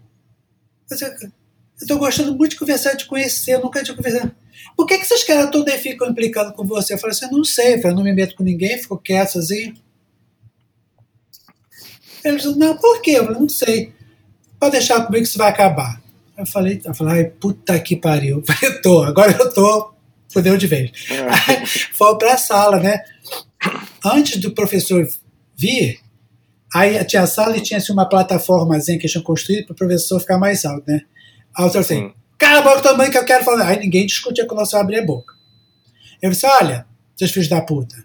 [0.87, 4.35] Você, eu tô gostando muito de conversar, de conhecer, eu nunca tinha conversado.
[4.75, 6.93] Por que, que esses caras todos aí ficam implicando com você?
[6.93, 9.73] Eu falei assim, eu não sei, eu não me meto com ninguém, fico quieto sozinho.
[12.23, 13.11] Ele disse, não, por quê?
[13.11, 13.93] Eu falei, não sei
[14.59, 16.01] pode deixar comigo que isso vai acabar.
[16.37, 18.43] Eu falei, eu falei, ai, puta que pariu.
[18.47, 19.93] Eu falei, tô, agora eu tô,
[20.27, 20.91] fodeu de vez.
[21.09, 21.65] É.
[21.93, 23.01] foi pra sala, né?
[24.03, 25.07] Antes do professor
[25.57, 25.99] vir,
[26.73, 30.19] aí tinha a sala e tinha assim, uma plataformazinha que tinham construído para o professor
[30.19, 31.01] ficar mais alto, né?
[31.57, 33.69] Aí eu assim, cala a boca também que eu quero falar.
[33.69, 35.33] Aí ninguém discutia quando eu abrir a boca.
[36.21, 37.95] Eu disse, olha, seus filhos da puta,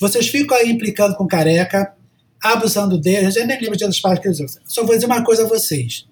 [0.00, 1.94] vocês ficam aí implicando com careca,
[2.42, 3.26] abusando dele.
[3.26, 4.62] Eu já nem lembro de outras partes que eles usam.
[4.64, 6.06] Só vou dizer uma coisa a vocês.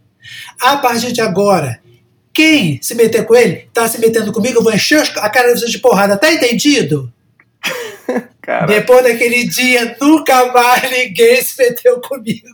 [0.61, 1.81] A partir de agora,
[2.33, 5.61] quem se meter com ele, tá se metendo comigo, eu vou encher a cara de
[5.61, 6.17] vocês de porrada.
[6.17, 7.13] Tá entendido?
[8.67, 12.49] Depois daquele dia, nunca mais ninguém se meteu comigo.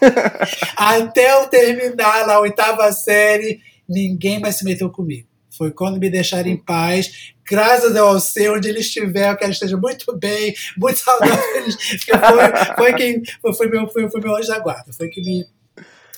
[0.76, 5.26] Até eu terminar a oitava série, ninguém mais se meteu comigo.
[5.56, 9.76] Foi quando me deixaram em paz, graças ao Senhor, onde ele estiver, que ele esteja
[9.76, 11.36] muito bem, muito saudável.
[12.76, 13.22] foi, foi, quem,
[13.56, 15.46] foi, meu, foi, foi meu anjo da guarda, foi que me,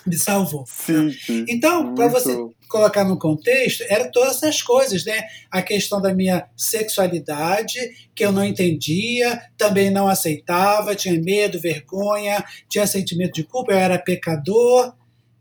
[0.07, 0.65] me salvou.
[0.67, 1.45] Sim, sim.
[1.49, 2.37] Então, para você
[2.69, 5.23] colocar no contexto, eram todas essas coisas, né?
[5.51, 7.79] A questão da minha sexualidade,
[8.15, 13.79] que eu não entendia, também não aceitava, tinha medo, vergonha, tinha sentimento de culpa, eu
[13.79, 14.95] era pecador,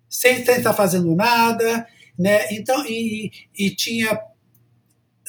[0.10, 1.86] sem estar fazendo nada,
[2.18, 2.54] né?
[2.54, 4.20] Então, e, e tinha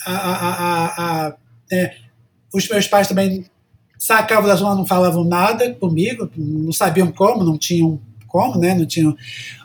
[0.04, 1.36] a, a, a,
[1.70, 1.94] né?
[2.52, 3.44] os meus pais também
[3.98, 8.74] sacavam da zona, não falavam nada comigo, não sabiam como, não tinham como, né?
[8.74, 9.16] Não tinham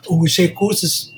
[0.08, 1.12] os recursos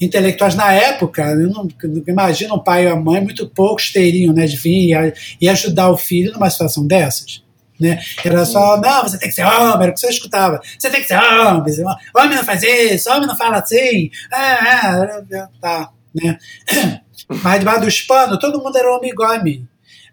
[0.00, 1.22] intelectuais na época.
[1.22, 1.68] Eu não,
[2.06, 4.46] imagino um pai e a mãe, muito poucos teriam, né?
[4.46, 7.42] De vir e, e ajudar o filho numa situação dessas.
[7.80, 7.98] Né?
[8.22, 10.60] Era só, não, você tem que ser homem, era o que você escutava.
[10.78, 11.74] Você tem que ser homem,
[12.14, 14.10] homem não faz isso, homem não fala assim.
[14.30, 16.38] Ah, ah, tá, né?
[17.42, 19.66] Mas debaixo dos panos, todo mundo era homem igual a mim.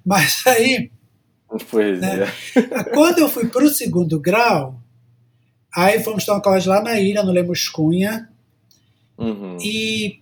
[0.05, 0.89] Mas aí.
[1.69, 2.31] Pois né?
[2.55, 2.61] é.
[2.93, 4.79] Quando eu fui para o segundo grau,
[5.75, 8.29] aí fomos uma colégio lá na ilha, no Lemos Cunha.
[9.17, 9.57] Uhum.
[9.61, 10.21] E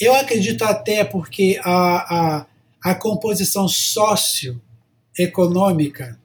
[0.00, 2.46] eu acredito até porque a, a,
[2.82, 6.17] a composição socioeconômica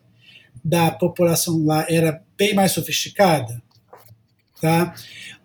[0.63, 3.61] da população lá era bem mais sofisticada.
[4.61, 4.93] Tá?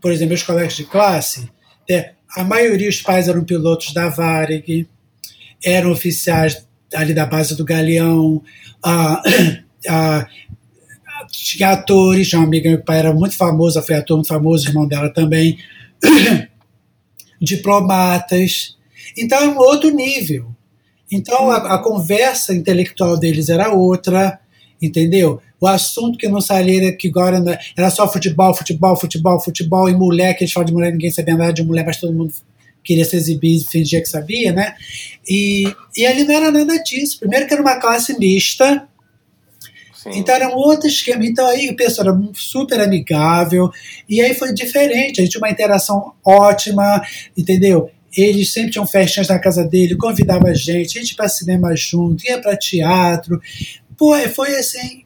[0.00, 1.50] Por exemplo, os colegas de classe,
[1.90, 4.88] é, a maioria dos pais eram pilotos da Varig,
[5.64, 8.42] eram oficiais ali da base do Galeão,
[8.82, 9.22] a,
[9.88, 10.26] a,
[11.30, 14.86] tinha atores, tinha uma amiga meu pai era muito famosa, foi ator muito famoso, irmão
[14.86, 15.58] dela também,
[17.40, 18.76] diplomatas.
[19.16, 20.54] Então é um outro nível.
[21.10, 24.38] Então a, a conversa intelectual deles era outra,
[24.80, 25.40] entendeu?
[25.60, 27.42] O assunto que não saía que agora
[27.76, 31.36] era só futebol, futebol, futebol, futebol, e mulher, que eles falam de mulher, ninguém sabia
[31.36, 32.32] nada de mulher, mas todo mundo
[32.84, 34.74] queria se exibir e fingia que sabia, né?
[35.28, 35.64] E,
[35.96, 37.18] e ali não era nada disso.
[37.18, 38.88] Primeiro que era uma classe mista,
[39.92, 40.10] Sim.
[40.14, 41.26] então era um outro esquema.
[41.26, 43.70] Então aí o pessoal era super amigável,
[44.08, 47.02] e aí foi diferente, a gente tinha uma interação ótima,
[47.36, 47.90] entendeu?
[48.16, 51.76] Eles sempre tinham festinhas na casa dele, convidava a gente, a gente ia para cinema
[51.76, 53.40] junto, ia para teatro.
[53.98, 55.04] Pô, foi assim,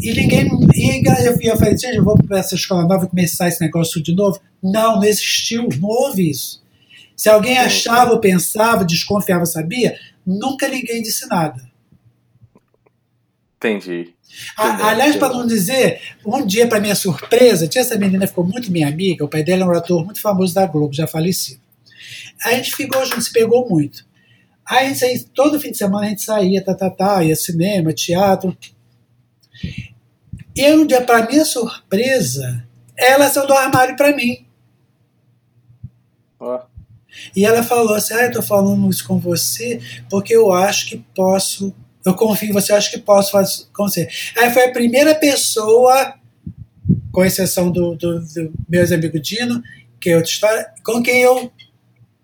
[0.00, 0.48] e ninguém.
[0.74, 4.14] E eu, falei, gente, eu vou para essa escola nova e começar esse negócio de
[4.14, 4.40] novo.
[4.62, 6.62] Não, não existiu, não houve isso.
[7.16, 11.70] Se alguém achava ou pensava, desconfiava, sabia, nunca ninguém disse nada.
[13.56, 14.12] Entendi.
[14.56, 18.70] A, aliás, para não dizer, um dia, para minha surpresa, tinha essa menina ficou muito
[18.70, 21.60] minha amiga, o pai dela é um ator muito famoso da Globo, já falecido.
[22.44, 24.05] A gente ficou junto, se pegou muito.
[24.68, 24.92] Aí,
[25.34, 28.56] todo fim de semana a gente saía, tá, tá, tá, ia cinema, teatro.
[30.54, 34.46] E um dia, para minha surpresa, ela saiu do armário para mim.
[36.40, 36.60] Oh.
[37.34, 40.98] E ela falou assim: Ah, eu tô falando isso com você porque eu acho que
[41.14, 41.74] posso.
[42.04, 44.08] Eu confio em você, eu acho que posso fazer com você.
[44.36, 46.14] Aí foi a primeira pessoa,
[47.10, 49.62] com exceção do, do, do meus amigos Dino,
[50.00, 51.50] que é outra história, com quem eu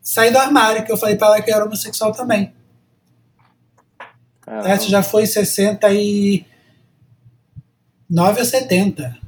[0.03, 2.53] saí do armário, que eu falei para ela que eu era homossexual também.
[4.47, 6.45] Essa já foi em 60 e
[8.11, 9.23] 9 a 70.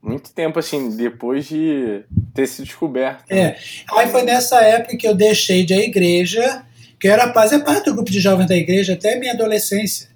[0.00, 3.24] Muito tempo, assim, depois de ter se descoberto.
[3.30, 3.58] É.
[3.92, 6.64] Aí foi nessa época que eu deixei de a igreja,
[6.98, 10.08] que eu era fazer parte do grupo de jovens da igreja até a minha adolescência.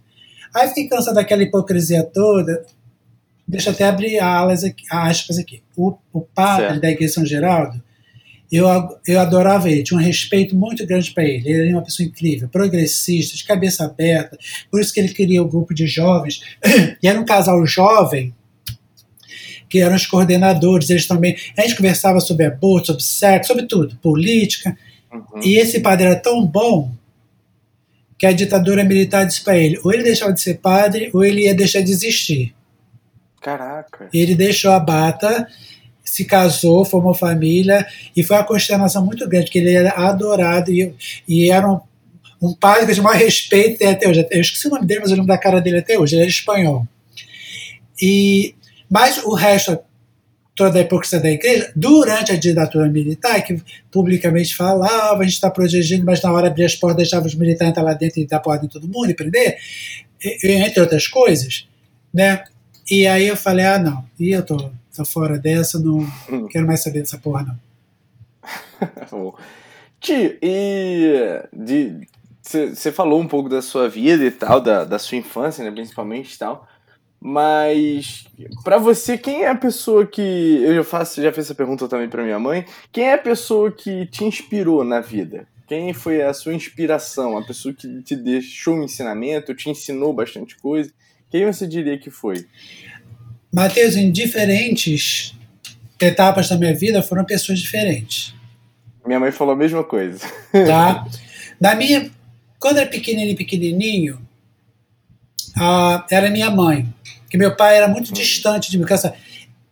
[0.55, 2.65] Aí fiquei cansado daquela hipocrisia toda.
[3.47, 5.63] Deixa eu até abrir alas aqui, aspas aqui.
[5.77, 6.81] O, o padre certo.
[6.81, 7.83] da igreja São Geraldo,
[8.53, 8.67] eu,
[9.07, 11.49] eu adorava ele, tinha um respeito muito grande para ele.
[11.49, 14.37] Ele era uma pessoa incrível, progressista, de cabeça aberta.
[14.71, 16.43] Por isso que ele queria o um grupo de jovens.
[17.03, 18.35] E era um casal jovem
[19.69, 20.91] que eram os coordenadores.
[20.91, 21.35] Eles também.
[21.57, 24.77] A gente conversava sobre aborto, sobre sexo, sobre tudo, política.
[25.11, 25.43] Uhum.
[25.43, 26.93] E esse padre era tão bom
[28.19, 31.45] que a ditadura militar disse para ele: ou ele deixava de ser padre, ou ele
[31.45, 32.55] ia deixar de existir.
[33.41, 34.09] Caraca.
[34.13, 35.49] Ele deixou a bata
[36.13, 40.95] se casou, formou família, e foi uma consternação muito grande, porque ele era adorado e,
[41.27, 41.81] e era um,
[42.43, 44.29] um padre que de maior respeito até hoje.
[44.31, 46.31] Eu esqueci o nome dele, mas eu lembro da cara dele até hoje, ele era
[46.31, 46.87] espanhol.
[47.99, 48.55] E,
[48.91, 49.79] mas o resto,
[50.55, 55.51] toda a hipocrisia da igreja, durante a ditadura militar, que publicamente falava, a gente está
[55.51, 58.41] protegendo, mas na hora abrir as portas, deixava os militares entrar lá dentro e dar
[58.41, 59.57] porta em todo mundo e prender,
[60.45, 61.67] entre outras coisas,
[62.13, 62.45] né?
[62.91, 65.99] E aí eu falei, ah, não, e eu tô Tô fora dessa, não
[66.31, 66.47] hum.
[66.51, 67.59] quero mais saber dessa porra, não.
[70.01, 72.09] Tio, e de,
[72.43, 76.35] Você falou um pouco da sua vida e tal, da, da sua infância, né, principalmente
[76.35, 76.67] e tal.
[77.25, 78.27] Mas
[78.65, 82.09] para você, quem é a pessoa que eu já faço, já fiz essa pergunta também
[82.09, 85.47] para minha mãe, quem é a pessoa que te inspirou na vida?
[85.69, 90.57] Quem foi a sua inspiração, a pessoa que te deixou um ensinamento, te ensinou bastante
[90.59, 90.93] coisa?
[91.31, 92.45] Quem você diria que foi?
[93.53, 95.35] Mateus, em diferentes
[96.01, 98.35] etapas da minha vida foram pessoas diferentes.
[99.07, 100.21] Minha mãe falou a mesma coisa.
[100.53, 101.07] Tá?
[101.61, 102.11] Na minha,
[102.59, 104.27] quando era pequenininho, pequenininho,
[106.11, 106.93] era minha mãe.
[107.31, 109.15] Que meu pai era muito distante de mim, com essa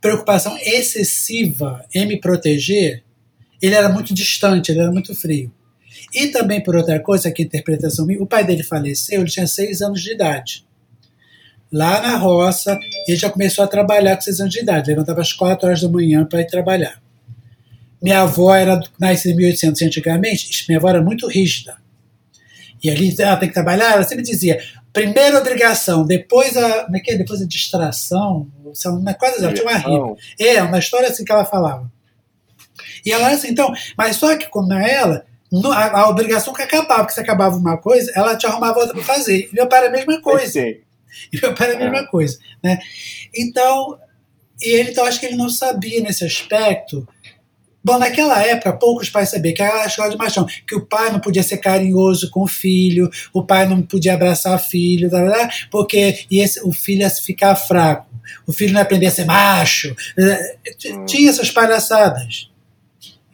[0.01, 3.03] preocupação excessiva em me proteger.
[3.61, 5.53] Ele era muito distante, ele era muito frio.
[6.14, 9.83] E também, por outra coisa, que interpretação minha, o pai dele faleceu, ele tinha seis
[9.83, 10.64] anos de idade.
[11.72, 15.33] Lá na roça, ele já começou a trabalhar com seis anos de idade, levantava às
[15.33, 17.00] quatro horas da manhã para ir trabalhar.
[18.02, 21.76] Minha avó era nascida em 1800 antigamente, minha avó era muito rígida.
[22.83, 24.59] E ali ela tem que trabalhar, ela sempre dizia:
[24.92, 26.85] primeira obrigação, depois a.
[26.85, 27.16] Como é que é?
[27.16, 28.48] Depois a distração,
[28.87, 30.16] uma coisa assim, tinha uma rima.
[30.38, 31.90] É, uma história assim que ela falava.
[33.04, 35.24] E ela assim, então, mas só que como ela,
[35.72, 39.04] a, a, obrigação que acabava, porque se acabava uma coisa, ela te arrumava outra para
[39.04, 39.48] fazer.
[39.50, 40.61] E meu pai era a mesma coisa.
[41.33, 42.07] E meu pai era a mesma é.
[42.07, 42.38] coisa.
[42.62, 42.79] Né?
[43.35, 43.99] Então,
[44.62, 47.07] e ele, então, acho que ele não sabia nesse aspecto.
[47.83, 51.11] Bom, naquela época, poucos pais sabiam que era a escola de machão, que o pai
[51.11, 55.25] não podia ser carinhoso com o filho, o pai não podia abraçar o filho, tá,
[55.25, 58.07] tá, tá, porque esse, o filho ia ficar fraco,
[58.46, 59.96] o filho não ia aprender a ser macho.
[60.18, 61.07] Hum.
[61.07, 62.49] Tinha essas palhaçadas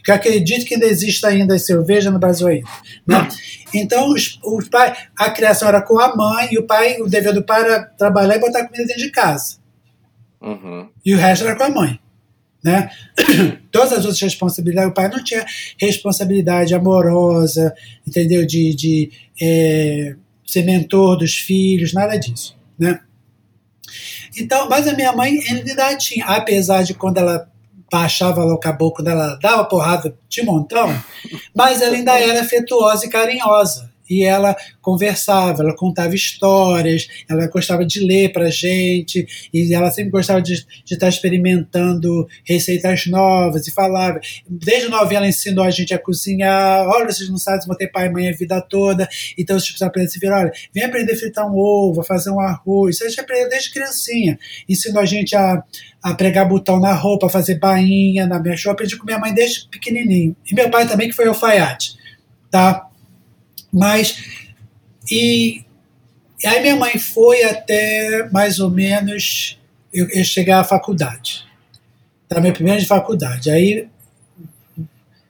[0.06, 2.68] que acredito que ainda existe ainda vejo no Brasil ainda.
[3.04, 3.28] Né?
[3.74, 7.34] Então, os, os pai, a criação era com a mãe, e o pai, o dever
[7.34, 9.56] do pai era trabalhar e botar comida dentro de casa.
[10.40, 10.88] Uhum.
[11.04, 11.98] E o resto era com a mãe.
[12.62, 12.88] Né?
[13.72, 15.44] Todas as outras responsabilidades, o pai não tinha
[15.76, 17.74] responsabilidade amorosa,
[18.06, 18.46] entendeu?
[18.46, 19.10] De, de
[19.42, 20.14] é,
[20.46, 22.56] ser mentor dos filhos, nada disso.
[22.78, 23.00] Né?
[24.38, 27.50] Então, mas a minha mãe ainda tinha, apesar de quando ela
[27.90, 30.88] baixava lá o caboclo dela, dava porrada de montão,
[31.54, 37.84] mas ela ainda era afetuosa e carinhosa e ela conversava, ela contava histórias, ela gostava
[37.84, 44.20] de ler para gente, e ela sempre gostava de, estar experimentando receitas novas e falava.
[44.48, 46.86] Desde novinha ela ensinou a gente a cozinhar.
[46.88, 49.70] Olha, vocês não sabem se vão ter pai e mãe a vida toda, então vocês
[49.70, 50.40] precisam aprender a se virar.
[50.40, 52.96] Olha, vem aprender a fritar um ovo, a fazer um arroz.
[52.96, 54.38] Isso a gente aprendeu desde criancinha.
[54.68, 55.62] Ensinou a gente a,
[56.02, 58.72] a pregar botão na roupa, a fazer bainha na minha show.
[58.72, 60.36] Aprendi com minha mãe desde pequenininho.
[60.50, 61.96] E meu pai também, que foi alfaiate.
[62.50, 62.85] Tá?
[63.76, 64.16] Mas,
[65.10, 65.62] e,
[66.42, 69.60] e aí minha mãe foi até mais ou menos
[69.92, 71.44] eu, eu chegar à faculdade.
[72.26, 73.50] Tá, minha primeira de faculdade.
[73.50, 73.86] Aí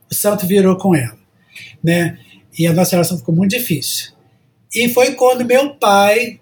[0.09, 1.19] o santo virou com ela,
[1.83, 2.21] né?
[2.57, 4.13] E a nossa relação ficou muito difícil.
[4.73, 6.39] E foi quando meu pai,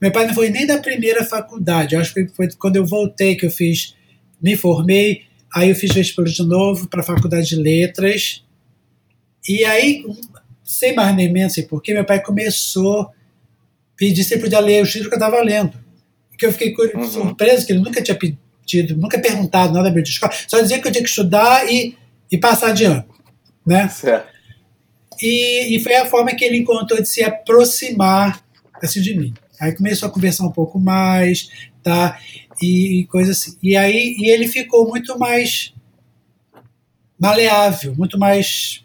[0.00, 3.44] meu pai não foi nem da primeira faculdade, acho que foi quando eu voltei que
[3.44, 3.94] eu fiz,
[4.40, 8.42] me formei, aí eu fiz vestibular de novo para a faculdade de letras.
[9.46, 10.02] E aí
[10.72, 13.10] sem mais nem menos, sei porquê, meu pai começou a
[13.96, 15.78] pedir se ele podia ler o livros que eu estava lendo.
[16.38, 17.04] Que eu fiquei uhum.
[17.04, 20.88] surpreso, que ele nunca tinha pedido, nunca perguntado nada meu de escola, só dizia que
[20.88, 21.96] eu tinha que estudar e,
[22.30, 23.04] e passar de ano.
[23.66, 23.88] Né?
[23.88, 24.26] Certo.
[25.20, 28.42] E, e foi a forma que ele encontrou de se aproximar
[28.82, 29.34] assim, de mim.
[29.60, 31.48] Aí começou a conversar um pouco mais,
[31.82, 32.18] tá?
[32.60, 33.56] E, e coisa assim.
[33.62, 35.72] E aí e ele ficou muito mais
[37.20, 38.84] maleável, muito mais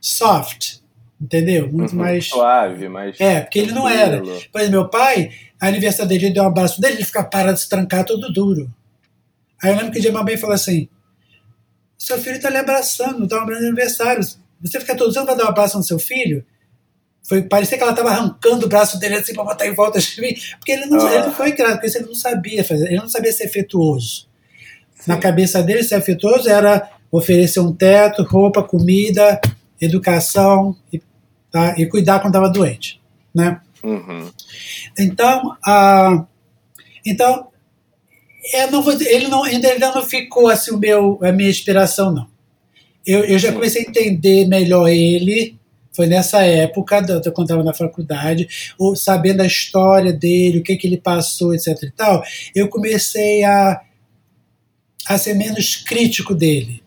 [0.00, 0.78] soft,
[1.20, 1.70] entendeu?
[1.70, 2.28] Muito uhum, mais.
[2.28, 3.20] Suave, mais.
[3.20, 4.20] É, porque ele não era.
[4.20, 7.58] Por exemplo, meu pai, a aniversário dele, ele deu um abraço dele, ele fica parado,
[7.58, 8.72] se trancar, todo duro.
[9.62, 10.88] Aí eu lembro que o dia minha mãe falou assim:
[11.98, 14.24] seu filho está lhe abraçando, está um aniversário.
[14.62, 16.44] Você fica todo dia vai dar um abraço no seu filho?
[17.22, 20.20] Foi, parecia que ela estava arrancando o braço dele assim para botar em volta de
[20.20, 21.14] mim, porque ele não, ah.
[21.14, 24.26] ele não foi criado, porque ele não sabia fazer, ele não sabia ser afetuoso.
[24.94, 25.10] Sim.
[25.10, 29.40] Na cabeça dele, ser afetuoso era oferecer um teto, roupa, comida,
[29.80, 31.00] educação e,
[31.50, 31.74] tá?
[31.78, 33.00] e cuidar quando estava doente,
[33.34, 33.60] né?
[33.82, 34.30] Uhum.
[34.98, 36.26] Então, a,
[37.04, 37.48] então
[38.70, 42.28] não vou, ele não, ainda, ainda não ficou assim o meu, a minha inspiração, não.
[43.06, 45.58] Eu, eu já comecei a entender melhor ele,
[45.92, 47.02] foi nessa época,
[47.32, 48.46] quando estava na faculdade,
[48.78, 52.22] ou, sabendo a história dele, o que, que ele passou, etc e tal,
[52.54, 53.80] eu comecei a,
[55.08, 56.82] a ser menos crítico dele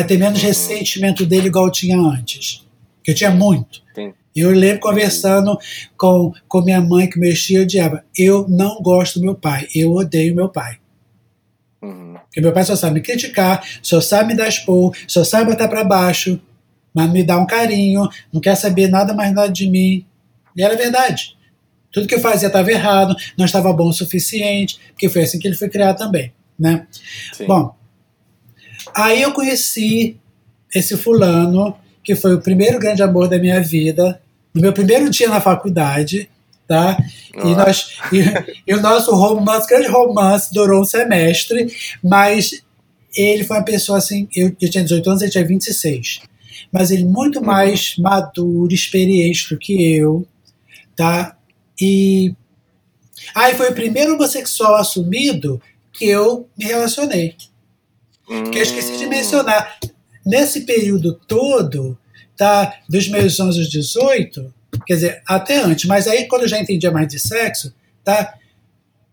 [0.00, 0.48] a ter menos uhum.
[0.48, 2.66] ressentimento dele igual eu tinha antes.
[3.02, 3.82] Que eu tinha muito.
[3.94, 4.12] Sim.
[4.34, 5.58] Eu lembro conversando
[5.96, 9.92] com, com minha mãe que mexia, eu dizia, eu não gosto do meu pai, eu
[9.92, 10.76] odeio meu pai.
[11.80, 12.14] Uhum.
[12.24, 15.68] Porque meu pai só sabe me criticar, só sabe me dar expor, só sabe botar
[15.68, 16.38] para baixo,
[16.92, 20.04] mas me dá um carinho, não quer saber nada mais nada de mim.
[20.54, 21.36] E era verdade.
[21.90, 25.48] Tudo que eu fazia estava errado, não estava bom o suficiente, porque foi assim que
[25.48, 26.86] ele foi criado também, né?
[27.32, 27.46] Sim.
[27.46, 27.75] Bom,
[28.94, 30.16] aí eu conheci
[30.74, 34.20] esse fulano, que foi o primeiro grande amor da minha vida,
[34.54, 36.28] no meu primeiro dia na faculdade,
[36.66, 36.96] tá?
[37.34, 41.66] E, nós, e, e, o nosso romance, grande romance, durou um semestre,
[42.02, 42.62] mas
[43.14, 46.20] ele foi uma pessoa assim, eu, eu tinha 18 anos, ele tinha 26,
[46.72, 47.44] mas ele muito uhum.
[47.44, 50.26] mais maduro, experiente do que eu,
[50.94, 51.36] tá?
[51.80, 52.34] E
[53.34, 55.60] aí ah, foi o primeiro homossexual assumido
[55.92, 57.34] que eu me relacionei.
[58.26, 59.10] Que eu esqueci de hum.
[59.10, 59.78] mencionar.
[60.24, 61.96] Nesse período todo,
[62.36, 64.52] tá, dos meus 11 aos 18,
[64.86, 67.72] quer dizer, até antes, mas aí quando eu já entendia mais de sexo,
[68.02, 68.34] tá,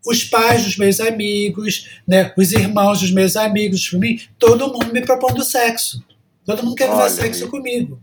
[0.05, 5.01] os pais dos meus amigos, né, os irmãos dos meus amigos, mim, todo mundo me
[5.01, 6.03] propondo sexo.
[6.45, 8.01] Todo mundo quer fazer sexo comigo.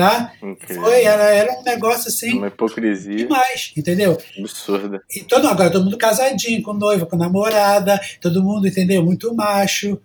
[0.00, 0.32] Tá?
[0.66, 2.38] Foi, era, era um negócio assim.
[2.38, 3.16] Uma hipocrisia.
[3.16, 4.16] Demais, entendeu?
[4.38, 5.02] Absurda.
[5.14, 9.04] E todo, agora todo mundo casadinho, com noiva, com namorada, todo mundo, entendeu?
[9.04, 10.00] Muito macho.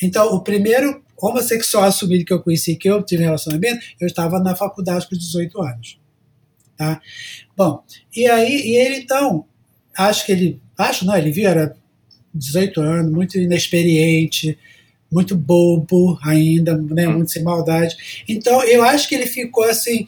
[0.00, 4.54] Então, o primeiro homossexual assumido que eu conheci, que eu tive relacionamento, eu estava na
[4.54, 6.00] faculdade com 18 anos.
[6.76, 7.00] Tá?
[7.56, 7.82] Bom,
[8.14, 9.44] e aí, e ele então,
[9.98, 11.76] acho que ele, acho não, ele viu, era
[12.32, 14.56] 18 anos, muito inexperiente,
[15.10, 17.14] muito bobo ainda, né, hum.
[17.14, 18.24] muito sem maldade.
[18.28, 20.06] Então, eu acho que ele ficou assim,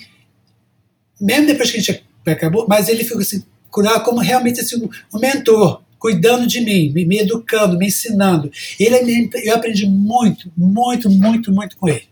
[1.21, 5.83] mesmo depois que a gente acabou, mas ele ficou assim, como realmente assim, um mentor,
[5.99, 8.51] cuidando de mim, me, educando, me ensinando.
[8.79, 12.09] Ele, eu aprendi muito, muito, muito, muito com ele.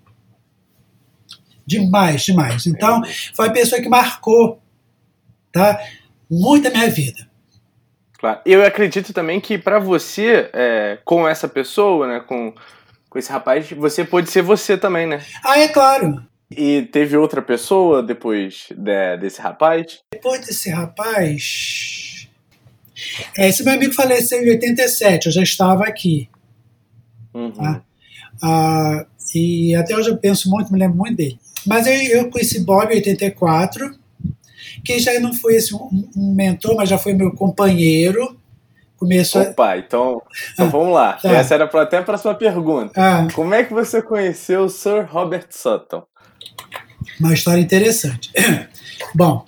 [1.66, 2.66] Demais, demais.
[2.66, 3.02] Então,
[3.34, 4.60] foi a pessoa que marcou
[5.52, 5.80] tá,
[6.30, 7.28] muito a minha vida.
[8.18, 8.40] Claro.
[8.44, 12.54] Eu acredito também que para você, é, com essa pessoa, né, com
[13.10, 15.20] com esse rapaz, você pode ser você também, né?
[15.44, 16.24] Ah, é claro.
[16.50, 19.98] E teve outra pessoa depois de, desse rapaz?
[20.12, 22.28] Depois desse rapaz.
[23.36, 26.28] É, esse meu amigo faleceu em 87, eu já estava aqui.
[27.34, 27.50] Uhum.
[27.50, 27.82] Tá?
[28.42, 31.38] Ah, e até hoje eu penso muito, me lembro muito dele.
[31.66, 33.98] Mas eu, eu conheci Bob em 84,
[34.84, 38.39] que já não foi assim, um, um mentor, mas já foi meu companheiro
[39.00, 40.22] começou Opa, então,
[40.52, 41.14] então ah, vamos lá.
[41.14, 41.32] Tá.
[41.32, 42.92] Essa era até para sua pergunta.
[42.94, 43.26] Ah.
[43.34, 46.04] Como é que você conheceu o Sir Robert Sutton?
[47.18, 48.30] Uma história interessante.
[49.14, 49.42] Bom,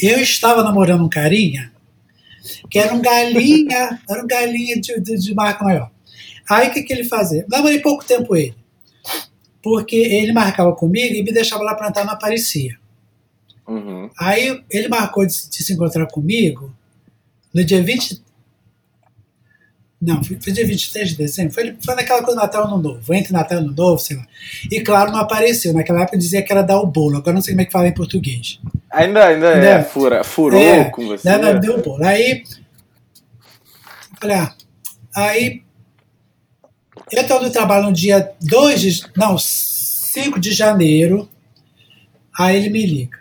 [0.00, 1.70] eu estava namorando um carinha
[2.70, 5.90] que era um galinha, era um galinha de, de, de marca maior.
[6.48, 7.44] Aí o que, que ele fazia?
[7.48, 8.54] Namorei pouco tempo ele.
[9.62, 12.78] Porque ele marcava comigo e me deixava lá plantar, não aparecia.
[13.66, 14.08] Uhum.
[14.18, 16.72] Aí ele marcou de, de, se encontrar comigo
[17.52, 18.22] no dia 20,
[20.00, 21.54] não, foi, dia 23 de dezembro.
[21.54, 23.14] Foi, foi naquela coisa do Natal Ano Novo.
[23.14, 24.26] Entre Natal Ano Novo, sei lá.
[24.70, 25.72] E claro, não apareceu.
[25.72, 27.16] Naquela época dizia que era dar o bolo.
[27.16, 28.60] Agora não sei como é que fala em português.
[28.90, 31.28] Ainda, ainda é, é fura, furou é, com você.
[31.28, 32.04] Não, não, deu o bolo.
[32.04, 32.44] Aí.
[34.20, 34.54] Falei, ah.
[35.14, 35.62] Aí.
[37.10, 39.02] Eu estou no trabalho no dia 2 de.
[39.16, 41.26] Não, 5 de janeiro.
[42.38, 43.18] Aí ele me liga.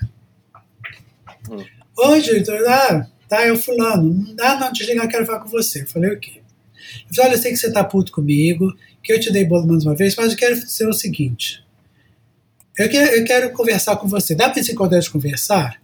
[1.49, 1.63] Hum.
[1.97, 2.59] Oi, diretor.
[2.67, 4.25] Ah, tá, eu fulano.
[4.41, 5.83] Ah, não, desliga, eu quero falar com você.
[5.83, 6.41] Eu falei, o quê?
[7.19, 8.73] Olha, eu sei que você tá puto comigo,
[9.03, 11.63] que eu te dei bolo mais uma vez, mas eu quero dizer o seguinte.
[12.77, 14.35] Eu quero, eu quero conversar com você.
[14.35, 15.79] Dá para se encontrar de conversar?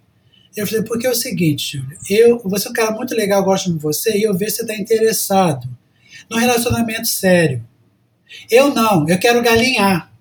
[0.55, 3.71] Eu falei, porque é o seguinte, Júlio, eu, você é um cara muito legal, gosto
[3.71, 5.69] de você, e eu vejo que você está interessado
[6.29, 7.65] num relacionamento sério.
[8.49, 10.11] Eu não, eu quero galinhar.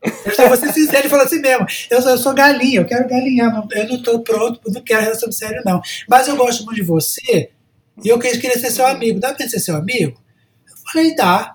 [0.00, 1.66] Eu vou ser sincero e falar assim mesmo.
[1.90, 3.66] Eu sou, eu sou galinha, eu quero galinhar.
[3.72, 5.80] Eu não estou pronto, não quero relacionamento sério, não.
[6.08, 7.50] Mas eu gosto muito de você
[8.04, 9.20] e eu queria ser seu amigo.
[9.20, 10.20] Dá pra ser seu amigo?
[10.68, 11.54] Eu falei, dá.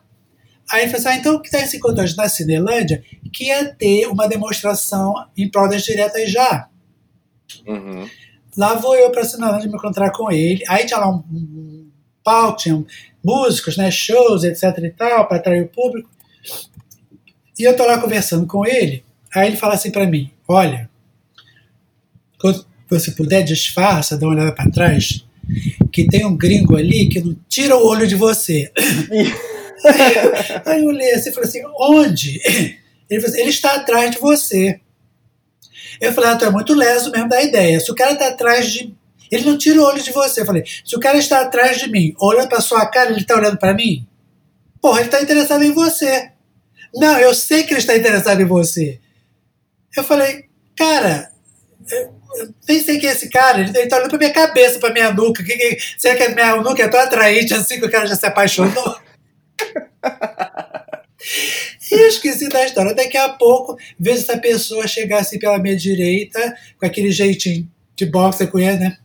[0.72, 3.74] Aí ele falou assim, ah, então o que está se encontrando na Cinelândia que ia
[3.74, 6.70] ter uma demonstração em prol das diretas já.
[7.68, 8.08] Uhum.
[8.56, 10.64] Lá vou eu para a Cinelândia me encontrar com ele.
[10.68, 11.92] Aí tinha lá um, um
[12.24, 12.86] palco, tinha
[13.24, 16.10] músicos, né, shows, etc e tal, para atrair o público.
[17.58, 19.04] E eu tô lá conversando com ele.
[19.34, 20.90] Aí ele fala assim para mim: Olha,
[22.40, 25.23] quando você puder, disfarça, dá uma olhada para trás
[25.92, 28.72] que tem um gringo ali que não tira o olho de você.
[30.66, 32.42] aí eu olhei assim e falei assim, onde?
[33.10, 34.80] Ele falou assim, ele está atrás de você.
[36.00, 37.80] Eu falei, ah, tu é muito leso mesmo da ideia.
[37.80, 38.96] Se o cara está atrás de.
[39.32, 40.42] Ele não tira o olho de você.
[40.42, 43.36] Eu falei, se o cara está atrás de mim, olhando para sua cara, ele está
[43.36, 44.08] olhando para mim?
[44.82, 46.32] Porra, ele está interessado em você.
[46.94, 49.00] Não, eu sei que ele está interessado em você.
[49.96, 51.32] Eu falei, cara,
[52.36, 54.94] eu nem sei quem é esse cara, ele, ele tá olhando pra minha cabeça, pra
[54.94, 55.44] minha nuca.
[55.44, 58.16] Que, que, será que a minha nuca é tão atraente assim que o cara já
[58.16, 58.98] se apaixonou?
[61.92, 62.94] E esqueci da história.
[62.94, 68.06] Daqui a pouco, vejo essa pessoa chegar assim pela minha direita, com aquele jeitinho de
[68.06, 68.98] boxe, você conhece, né?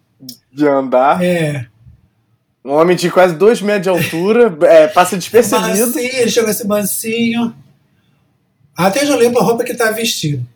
[0.53, 1.22] De andar.
[1.22, 1.66] É.
[2.64, 5.87] Um homem de quase dois metros de altura, é, passa despercebido.
[5.87, 7.55] Mansinho, ele chegou assim, mansinho.
[8.76, 10.47] Até já lembro a roupa que ele estava vestido.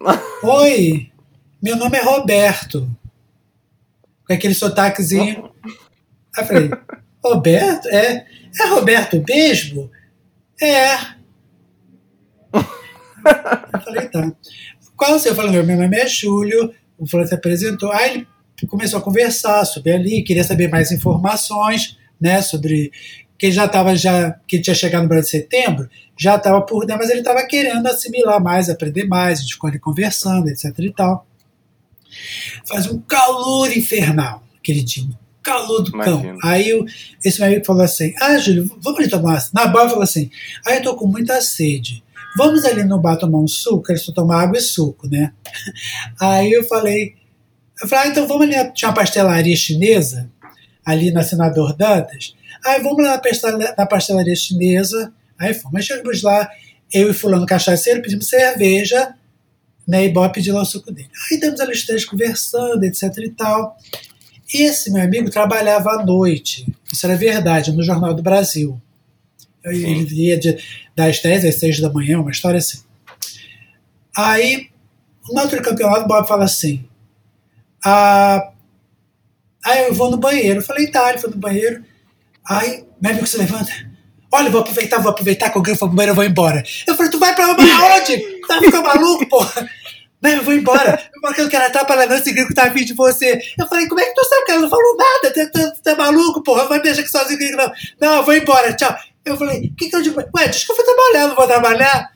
[0.42, 1.10] Oi,
[1.66, 2.88] meu nome é Roberto.
[4.24, 5.50] Com aquele sotaquezinho.
[6.36, 6.70] Aí eu falei,
[7.24, 7.88] Roberto?
[7.88, 8.24] É,
[8.60, 9.90] é Roberto mesmo?
[10.62, 10.94] É.
[12.54, 14.32] Eu falei, tá.
[14.96, 15.32] Qual o seu?
[15.32, 16.72] Eu falei, meu nome é Júlio.
[16.96, 17.90] O fulano se apresentou.
[17.90, 18.28] Aí ele
[18.68, 22.92] começou a conversar sobre ali, queria saber mais informações, né, sobre
[23.36, 27.02] que já estava já que tinha chegado no Brasil em setembro, já estava por dentro,
[27.02, 30.92] mas ele estava querendo assimilar mais, aprender mais, a gente ficou ali conversando, etc e
[30.92, 31.26] tal.
[32.66, 36.36] Faz um calor infernal aquele dia, um calor do cão.
[36.42, 36.84] Aí eu,
[37.24, 39.42] esse meu amigo falou assim: Ah, Júlio, vamos ali tomar.
[39.52, 40.30] Na barra falou assim:
[40.64, 42.02] Ah, eu tô com muita sede.
[42.36, 43.90] Vamos ali no bar tomar um suco?
[43.90, 45.32] Eles tomar água e suco, né?
[46.20, 47.14] Aí eu falei:
[47.80, 50.30] eu falei, ah, então vamos ali, tinha uma pastelaria chinesa,
[50.84, 52.34] ali na Senador Dantas.
[52.64, 55.12] Aí vamos lá na pastelaria, na pastelaria chinesa.
[55.38, 55.76] Aí fomos.
[55.76, 56.48] Aí chegamos lá,
[56.92, 59.14] eu e fulano cachaceiro pedimos cerveja,
[59.86, 61.08] né, e Bob pediu lá o suco dele.
[61.30, 63.76] Aí damos ali os três conversando, etc e tal.
[64.52, 68.80] Esse meu amigo trabalhava à noite, isso era verdade, no Jornal do Brasil.
[69.64, 70.58] Ele ia de,
[70.94, 72.78] das 10 às 6 da manhã, uma história assim.
[74.16, 74.70] Aí,
[75.28, 76.86] no outro campeonato, Bob fala assim:
[77.84, 78.52] ah,
[79.64, 80.60] aí eu vou no banheiro.
[80.60, 81.84] Eu falei, tá, ele foi no banheiro.
[82.48, 83.72] Aí, meu amigo se levanta.
[84.32, 86.62] Olha, vou aproveitar, vou aproveitar que alguém foi pro banheiro, eu vou embora.
[86.86, 88.40] Eu falei, tu vai pra onde?
[88.46, 89.68] Tá ficando maluco, porra?
[90.20, 91.00] Não, eu vou embora.
[91.36, 93.40] Eu quero atrapalhar esse gringo que tá vindo de você.
[93.58, 95.50] Eu falei, como é que tu sabe que ela não falou nada?
[95.82, 96.64] Tu, é maluco, porra?
[96.64, 97.72] Vai deixar que sozinho gringo, não.
[98.00, 98.96] Não, eu vou embora, tchau.
[99.24, 100.20] Eu falei, o que, que eu digo?
[100.36, 102.10] Ué, diz que eu vou trabalhar, não vou trabalhar?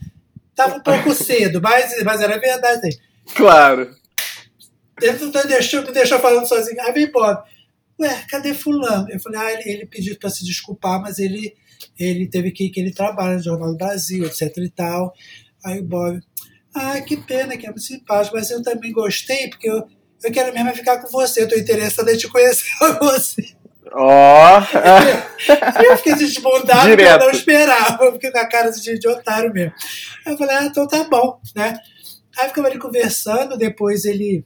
[0.55, 2.99] Tava um pouco cedo, mas, mas era verdade.
[3.35, 3.95] Claro.
[5.01, 6.81] Ele não deixou, me deixou falando sozinho.
[6.83, 7.43] Aí vem Bob.
[8.01, 9.09] Ué, cadê fulano?
[9.11, 11.55] Eu falei, ah, ele, ele pediu para se desculpar, mas ele,
[11.99, 15.13] ele teve que que ele trabalha no Jornal do Brasil, etc e tal.
[15.65, 16.21] Aí o Bob,
[16.75, 19.87] ah, que pena que é muito simpático, mas eu também gostei, porque eu,
[20.23, 22.65] eu quero mesmo ficar com você, eu tô interessado em te conhecer
[23.01, 23.55] você.
[23.93, 24.61] Ó!
[24.61, 25.83] Oh.
[25.83, 29.53] eu fiquei desbondado porque eu não esperava, eu fiquei com a cara de, de otário
[29.53, 29.73] mesmo.
[30.25, 31.79] Aí eu falei, ah, então tá bom, né?
[32.39, 34.45] Aí ficamos ali conversando, depois ele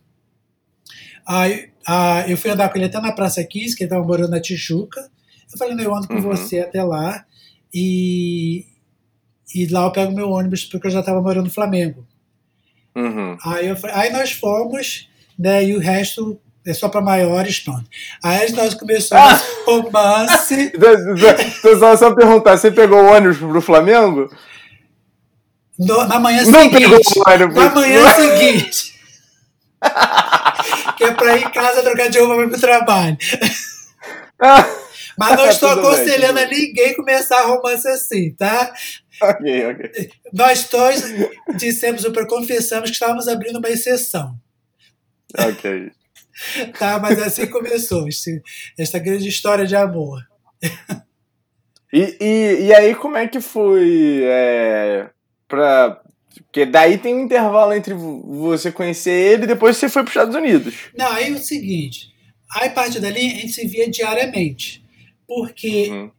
[1.26, 4.30] Aí, ah, eu fui andar com ele até na Praça 15, que ele estava morando
[4.30, 5.11] na Tijuca.
[5.55, 6.22] Eu falei, eu ando com uhum.
[6.22, 7.24] você até lá.
[7.72, 8.66] E,
[9.55, 12.05] e lá eu pego meu ônibus, porque eu já estava morando no Flamengo.
[12.96, 13.36] Uhum.
[13.44, 17.84] Aí, eu, aí nós fomos, né, e o resto é só para maiores, pronto.
[18.22, 19.42] Aí nós começamos ah!
[19.66, 20.72] romance.
[21.78, 24.28] só, só perguntar, você pegou o ônibus pro Flamengo?
[25.78, 26.82] No, na manhã Não seguinte.
[26.82, 27.55] Pegou o ônibus.
[27.55, 28.94] Na manhã seguinte.
[30.96, 33.16] que é para ir em casa trocar de roupa para pro trabalho.
[35.18, 38.72] Mas não estou aconselhando bem, a ninguém começar romance assim, tá?
[39.22, 40.10] Ok, ok.
[40.32, 41.02] Nós dois
[41.56, 44.38] dissemos, confessamos que estávamos abrindo uma exceção.
[45.38, 45.90] Ok.
[46.78, 48.42] tá, mas assim começou esse,
[48.78, 50.20] essa grande história de amor.
[51.92, 55.10] E, e, e aí, como é que foi é,
[55.46, 56.00] para
[56.34, 60.16] porque daí tem um intervalo entre você conhecer ele e depois você foi para os
[60.16, 60.74] Estados Unidos.
[60.96, 62.12] Não, aí é o seguinte.
[62.54, 64.84] Aí, a partir dali, a gente se via diariamente.
[65.27, 66.11] Porque uhum.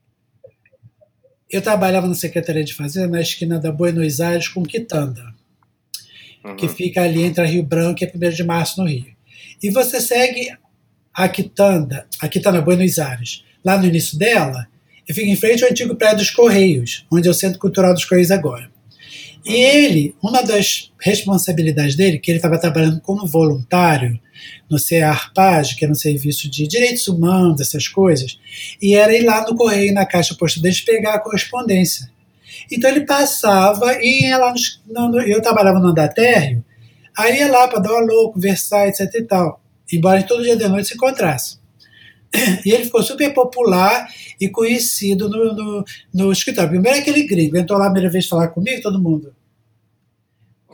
[1.49, 5.33] eu trabalhava na Secretaria de Fazenda, na esquina da Buenos Aires com Quitanda,
[6.43, 6.55] uhum.
[6.55, 9.15] que fica ali entre Rio Branco e 1 de Março, no Rio.
[9.61, 10.55] E você segue
[11.13, 14.67] a Quitanda, a Quitanda Buenos Aires, lá no início dela,
[15.07, 18.05] e fica em frente ao antigo prédio dos Correios, onde é o Centro Cultural dos
[18.05, 18.69] Correios agora.
[19.45, 24.19] E ele, uma das responsabilidades dele, que ele estava trabalhando como voluntário
[24.69, 28.39] no CEARPAG, que era um serviço de direitos humanos, essas coisas,
[28.81, 32.09] e era ir lá no correio, na caixa postal deles, pegar a correspondência.
[32.71, 34.53] Então ele passava e ia lá,
[34.87, 36.63] no, eu trabalhava no andar térreo,
[37.17, 39.61] aí ia lá para dar um alô, conversar, etc e tal,
[39.91, 41.57] embora todo dia de noite se encontrasse.
[42.65, 44.07] E ele ficou super popular
[44.39, 46.69] e conhecido no, no, no escritório.
[46.69, 49.33] Primeiro aquele gringo, entrou lá a primeira vez falar comigo, todo mundo.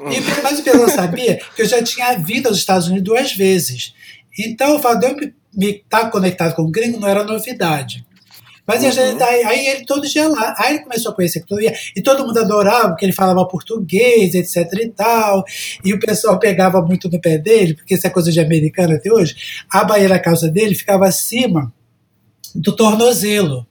[0.10, 3.93] E, mas o pessoal sabia que eu já tinha vindo aos Estados Unidos duas vezes.
[4.38, 8.06] Então o fato de eu me estar conectado com o gringo não era novidade.
[8.66, 9.18] Mas uhum.
[9.22, 10.56] aí, aí, ele todo dia lá.
[10.58, 11.74] Aí ele começou a conhecer todo dia.
[11.95, 15.43] E todo mundo adorava, porque ele falava português, etc e tal.
[15.84, 19.12] E o pessoal pegava muito no pé dele, porque isso é coisa de americano até
[19.12, 19.36] hoje.
[19.70, 21.74] A baía da calça dele ficava acima
[22.56, 23.68] do tornozelo.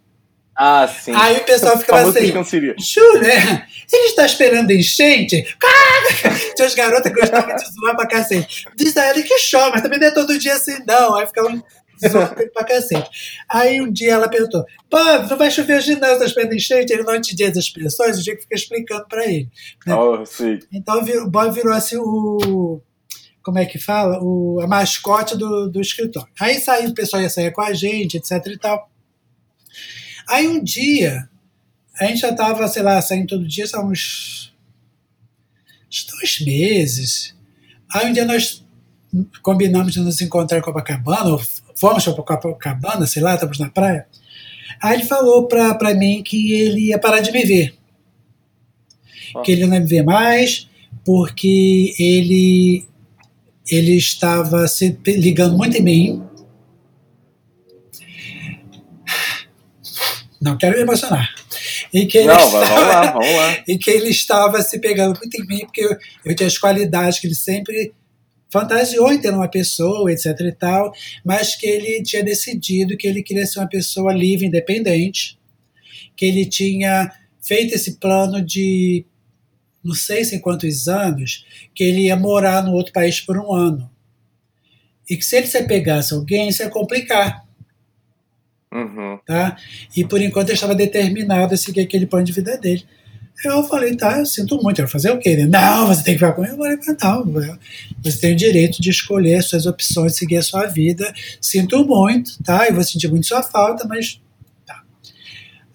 [0.56, 1.12] Ah, sim.
[1.14, 2.32] Aí o pessoal ficava assim,
[2.78, 3.66] Júlio, né?
[3.92, 5.42] ele está esperando enchente?
[6.54, 8.64] Tinha as garotas que gostavam de zoar pra cacete.
[8.76, 11.16] Diz a ele que chove, mas também não é todo dia assim, não.
[11.16, 11.62] Aí ficavam
[12.08, 13.10] zoando pra cacete.
[13.48, 14.98] Aí um dia ela perguntou, pô,
[15.28, 16.92] não vai chover hoje não, está esperando enchente?
[16.92, 19.48] Ele não entendia as expressões, o dia que fica explicando pra ele.
[19.86, 19.94] Né?
[19.94, 20.58] Oh, sim.
[20.72, 22.80] Então o Bob virou assim o
[23.42, 24.18] como é que fala?
[24.22, 26.28] O, a mascote do, do escritório.
[26.38, 28.90] Aí saiu, o pessoal ia sair com a gente, etc e tal.
[30.30, 31.28] Aí um dia,
[31.98, 34.54] a gente já estava, sei lá, saindo todo dia, há uns,
[35.90, 37.34] uns dois meses.
[37.92, 38.64] Aí um dia nós
[39.42, 41.42] combinamos de nos encontrar em Copacabana, ou
[41.74, 44.06] fomos para Copacabana, sei lá, estávamos na praia.
[44.80, 47.74] Aí ele falou para mim que ele ia parar de me ver.
[49.34, 49.40] Ah.
[49.40, 50.68] Que ele não ia me ver mais,
[51.04, 52.86] porque ele
[53.68, 56.22] ele estava se ligando muito em mim.
[60.40, 61.28] Não quero me emocionar.
[61.92, 63.64] E que ele Não, estava, vamos lá, vamos lá.
[63.68, 67.18] E que ele estava se pegando muito em mim, porque eu, eu tinha as qualidades
[67.18, 67.92] que ele sempre
[68.50, 70.92] fantasiou em ter uma pessoa, etc e tal,
[71.24, 75.38] mas que ele tinha decidido que ele queria ser uma pessoa livre, independente,
[76.16, 79.04] que ele tinha feito esse plano de
[79.82, 83.54] não sei se em quantos anos, que ele ia morar no outro país por um
[83.54, 83.90] ano.
[85.08, 87.44] E que se ele se pegasse alguém, isso ia complicar.
[88.72, 89.18] Uhum.
[89.26, 89.56] Tá?
[89.96, 92.84] E por enquanto ele estava determinado a seguir aquele plano de vida dele.
[93.44, 94.80] Eu falei, tá, eu sinto muito.
[94.80, 95.30] Eu vou fazer o quê?
[95.30, 96.52] Ele, não, você tem que ficar comigo.
[96.52, 97.58] Eu falei, não,
[98.02, 101.10] você tem o direito de escolher as suas opções, seguir a sua vida.
[101.40, 102.68] Sinto muito, tá?
[102.68, 104.20] E vou sentir muito sua falta, mas
[104.66, 104.82] tá.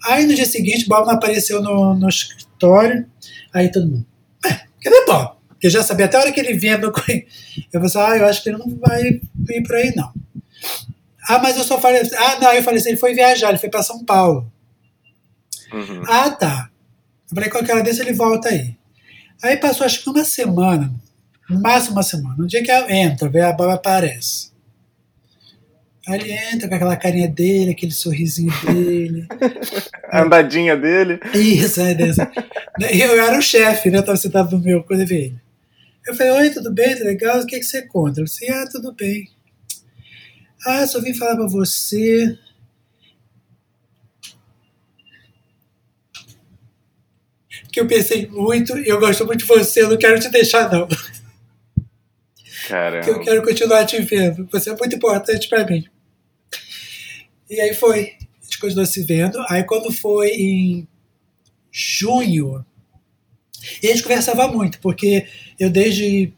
[0.04, 3.04] Aí no dia seguinte, Bob apareceu no, no escritório.
[3.52, 4.06] Aí todo mundo,
[4.44, 5.36] é, cadê Bob?
[5.48, 6.78] Porque eu já sabia até a hora que ele vinha.
[6.80, 7.26] Eu falei
[7.72, 10.12] assim, ah, eu acho que ele não vai ir por aí, não.
[11.28, 12.02] Ah, mas eu só falei.
[12.16, 14.50] Ah, não, eu falei assim, ele foi viajar, ele foi para São Paulo.
[15.72, 16.02] Uhum.
[16.06, 16.70] Ah, tá.
[17.30, 18.76] Eu falei, qualquer hora desse ele volta aí.
[19.42, 20.92] Aí passou acho que uma semana,
[21.50, 22.36] no máximo uma semana.
[22.38, 24.50] No dia que entra, vê a Bob aparece.
[26.06, 29.26] Aí ele entra com aquela carinha dele, aquele sorrisinho dele.
[30.08, 31.18] a andadinha dele.
[31.34, 32.30] Isso, é dessa.
[32.92, 33.98] Eu era o chefe, né?
[33.98, 35.40] Eu tava sentado no meu quando eu vi ele.
[36.06, 36.94] Eu falei, oi, tudo bem?
[36.94, 37.40] Tudo legal?
[37.40, 38.20] O que, é que você conta?
[38.20, 39.28] Ele disse, ah, tudo bem.
[40.66, 42.36] Ah, só vim falar pra você.
[47.70, 50.68] Que eu pensei muito e eu gosto muito de você, eu não quero te deixar,
[50.72, 50.88] não.
[52.66, 53.04] Caramba.
[53.04, 54.48] Que eu quero continuar te vendo.
[54.50, 55.86] Você é muito importante para mim.
[57.48, 58.16] E aí foi.
[58.40, 59.38] A gente continuou se vendo.
[59.48, 60.88] Aí quando foi em
[61.70, 62.66] junho,
[63.80, 65.28] e a gente conversava muito, porque
[65.60, 66.32] eu desde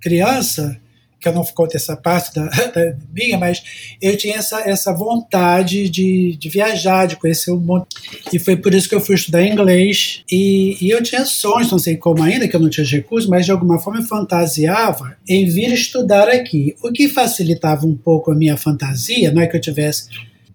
[0.00, 0.80] criança,
[1.26, 3.62] que eu não conto essa parte da, da, minha, mas
[4.00, 7.86] eu tinha essa, essa vontade de, de viajar, de conhecer o mundo.
[8.32, 10.22] E foi por isso que eu fui estudar inglês.
[10.30, 13.44] E, e eu tinha sonhos, não sei como ainda, que eu não tinha recursos, mas
[13.44, 16.76] de alguma forma eu fantasiava em vir estudar aqui.
[16.82, 20.08] O que facilitava um pouco a minha fantasia, não é que eu tivesse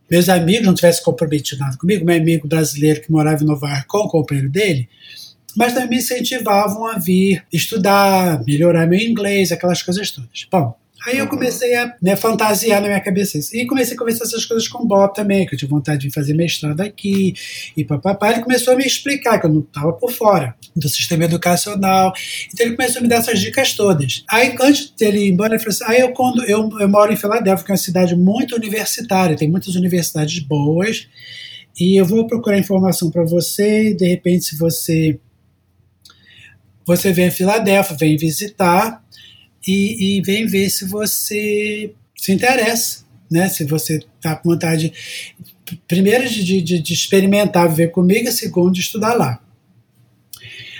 [0.09, 3.87] meus amigos não tivessem comprometido nada comigo, meu amigo brasileiro que morava em Nova York
[3.87, 4.89] com o companheiro dele,
[5.55, 10.47] mas também me incentivavam a vir estudar, melhorar meu inglês, aquelas coisas todas.
[10.51, 10.75] Bom,
[11.07, 13.39] Aí eu comecei a né, fantasiar na minha cabeça.
[13.53, 16.13] E comecei a conversar essas coisas com o Bob também, que eu tinha vontade de
[16.13, 17.33] fazer mestrado aqui,
[17.75, 18.31] e papapá.
[18.31, 22.13] Ele começou a me explicar que eu não estava por fora do sistema educacional.
[22.53, 24.23] Então ele começou a me dar essas dicas todas.
[24.29, 27.17] Aí antes dele ir embora, ele falou assim: aí eu, quando, eu, eu moro em
[27.17, 31.07] Filadélfia, que é uma cidade muito universitária, tem muitas universidades boas,
[31.79, 35.19] e eu vou procurar informação para você, e de repente, se você.
[36.91, 39.01] Você vem a Filadélfia, vem visitar,
[39.65, 43.47] e, e vem ver se você se interessa, né?
[43.47, 44.91] Se você está com vontade,
[45.87, 49.41] primeiro, de, de, de experimentar viver comigo, e segundo, de estudar lá.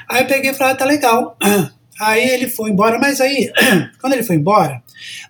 [0.09, 1.38] Aí eu peguei e falei, ah, tá legal.
[2.01, 3.51] Aí ele foi embora, mas aí,
[4.01, 4.82] quando ele foi embora,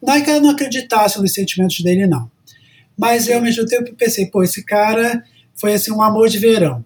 [0.02, 2.32] não é que eu não acreditasse nos sentimentos dele, não.
[2.98, 5.22] Mas eu, ao mesmo tempo, pensei, pô, esse cara
[5.54, 6.86] foi assim um amor de verão.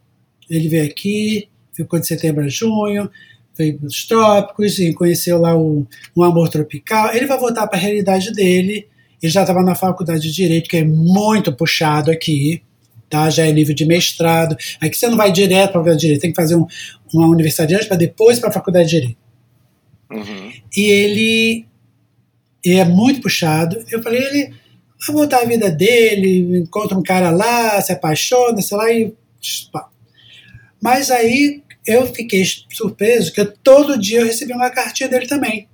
[0.50, 3.12] Ele veio aqui, ficou de setembro a junho,
[3.58, 5.86] veio dos trópicos e conheceu lá o,
[6.16, 7.14] o amor tropical.
[7.14, 8.88] Ele vai voltar para a realidade dele.
[9.22, 12.62] Ele já estava na faculdade de Direito, que é muito puxado aqui,
[13.10, 13.30] tá?
[13.30, 14.56] já é nível de mestrado.
[14.80, 16.68] Aqui você não vai direto para a faculdade de Direito, tem que fazer um,
[17.14, 19.18] uma universidade antes para depois para a faculdade de Direito.
[20.12, 20.52] Uhum.
[20.76, 21.66] E ele,
[22.64, 23.84] ele é muito puxado.
[23.90, 24.54] Eu falei, ele
[25.08, 29.14] vai voltar a vida dele, encontra um cara lá, se apaixona, sei lá, e.
[30.82, 35.68] Mas aí eu fiquei surpreso que todo dia eu recebi uma cartinha dele também.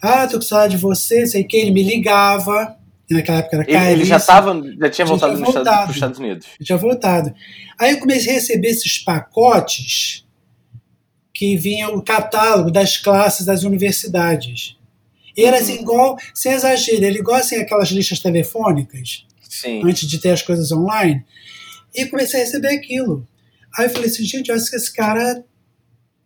[0.00, 2.76] Ah, tô com saudade de você, sei que ele me ligava.
[3.06, 3.90] que naquela época era caríssimo.
[3.92, 6.46] Ele já, tava, já tinha voltado já voltado, para os Estados Unidos.
[6.58, 7.34] Já tinha voltado.
[7.78, 10.24] Aí eu comecei a receber esses pacotes
[11.32, 14.76] que vinham o catálogo das classes das universidades.
[15.36, 15.82] E era assim, uhum.
[15.82, 19.82] igual, sem exagero, ele igual assim aquelas listas telefônicas, Sim.
[19.84, 21.24] antes de ter as coisas online.
[21.94, 23.26] E comecei a receber aquilo.
[23.76, 25.44] Aí eu falei assim, gente, eu acho que esse cara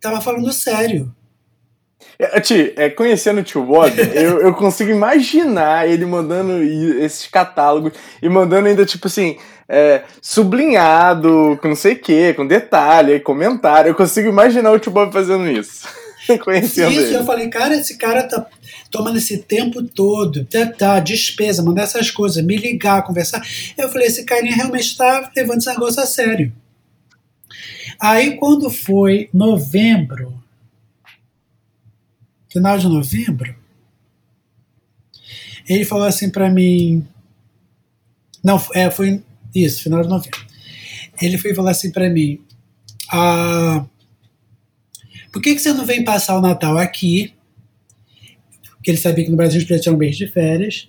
[0.00, 1.14] tava falando sério.
[2.18, 7.92] É, Ti, é, conhecendo o tio Bob, eu, eu consigo imaginar ele mandando esses catálogos
[8.22, 9.36] e mandando ainda, tipo assim,
[9.68, 13.90] é, sublinhado, com não sei o que, com detalhe, comentário.
[13.90, 15.86] Eu consigo imaginar o tio Bob fazendo isso.
[16.42, 17.16] conhecendo isso, ele.
[17.16, 18.46] eu falei, cara, esse cara tá
[18.90, 23.42] tomando esse tempo todo, tá, tá, despesa, mandar essas coisas, me ligar, conversar.
[23.76, 26.52] Eu falei, esse carinha realmente está levando esse negócio a sério.
[28.00, 30.42] Aí quando foi novembro,
[32.48, 33.54] final de novembro,
[35.68, 37.06] ele falou assim para mim,
[38.42, 39.22] não, é, foi
[39.54, 40.46] isso, final de novembro.
[41.20, 42.40] Ele foi falar assim para mim,
[43.10, 43.84] ah,
[45.32, 47.34] por que, que você não vem passar o Natal aqui?
[48.76, 50.88] Porque ele sabia que no Brasil podia tirar um mês de férias.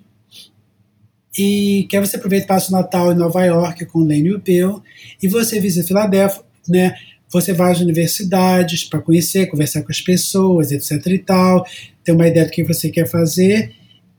[1.37, 4.33] E quer você aproveita e passa o Natal em Nova York com o Lane e
[4.33, 4.81] o Bill,
[5.21, 6.95] e você visita Filadélfia, né?
[7.29, 11.65] Você vai às universidades para conhecer, conversar com as pessoas, etc e tal,
[12.03, 13.73] ter uma ideia do que você quer fazer,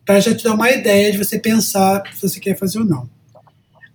[0.05, 3.09] para já te dar uma ideia de você pensar se você quer fazer ou não.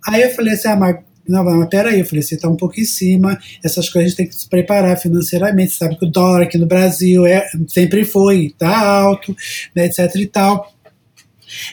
[0.06, 0.96] Aí eu falei assim, ah, mas
[1.26, 4.16] não, mas peraí, eu falei, você está um pouco em cima, essas coisas a gente
[4.16, 8.04] tem que se preparar financeiramente, você sabe que o dólar aqui no Brasil é, sempre
[8.04, 9.34] foi, está alto,
[9.74, 10.72] né, etc e tal.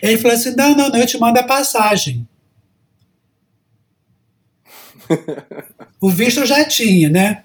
[0.01, 2.25] Ele falou assim, não, não, não, eu te mando a passagem.
[6.01, 7.43] o visto eu já tinha, né?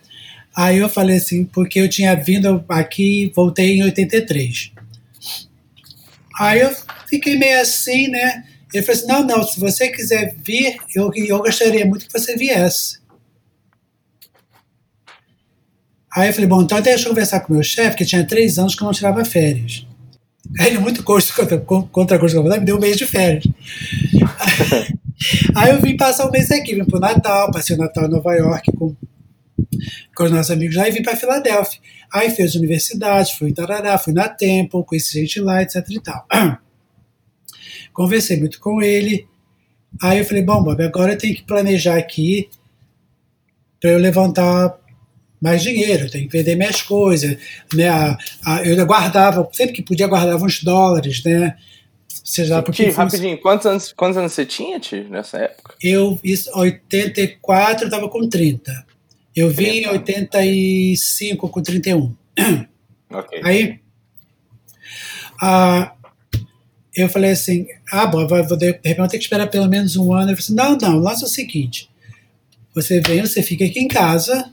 [0.57, 4.73] Aí eu falei assim, porque eu tinha vindo aqui, voltei em 83.
[6.41, 6.75] Aí eu
[7.09, 8.45] fiquei meio assim, né?
[8.73, 12.35] Ele falou assim: não, não, se você quiser vir, eu, eu gostaria muito que você
[12.37, 12.99] viesse.
[16.15, 18.75] Aí eu falei: bom, então deixa eu conversar com meu chefe, que tinha três anos
[18.75, 19.87] que eu não tirava férias.
[20.59, 23.45] Ele, muito contra, contra a coisa que eu me deu um mês de férias.
[25.55, 28.35] Aí eu vim passar um mês aqui, vim pro Natal, passei o Natal em Nova
[28.35, 28.95] York com,
[30.15, 31.81] com os nossos amigos lá e vim para Filadélfia.
[32.13, 36.27] Aí fez universidade, fui em Tarará, fui na Temple, conheci gente lá, etc e tal.
[37.93, 39.27] Conversei muito com ele.
[40.03, 42.49] Aí eu falei, bom, Bob, agora eu tenho que planejar aqui
[43.81, 44.79] para eu levantar
[45.41, 47.37] mais dinheiro, eu tenho que vender minhas coisas,
[47.73, 48.17] né?
[48.65, 51.57] Eu guardava, sempre que podia guardava uns dólares, né?
[52.27, 55.77] Seja porque rapidinho, quantos anos, quantos anos você tinha, Ti, nessa época?
[55.81, 58.85] Eu, isso, 84, eu tava com 30.
[59.35, 62.13] Eu vim em 85 com 31.
[63.09, 63.41] Ok.
[63.45, 63.79] Aí,
[65.41, 65.95] a,
[66.97, 69.95] eu falei assim, ah, bom, vou, vou, de repente vou ter que esperar pelo menos
[69.95, 70.31] um ano.
[70.31, 71.89] Ele falou assim, não, não, lança o seguinte,
[72.75, 74.53] você vem, você fica aqui em casa,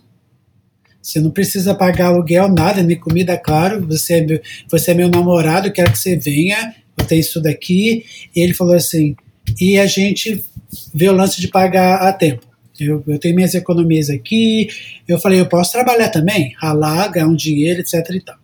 [1.02, 5.10] você não precisa pagar aluguel, nada, nem comida, claro, você é meu, você é meu
[5.10, 6.76] namorado, quero que você venha,
[7.06, 8.06] tenho isso daqui.
[8.36, 9.16] E ele falou assim,
[9.60, 10.44] e a gente
[10.94, 12.46] vê o lance de pagar a tempo.
[12.80, 14.68] Eu, eu tenho minhas economias aqui,
[15.08, 18.38] eu falei, eu posso trabalhar também, ralar, ganhar um dinheiro, etc e tal.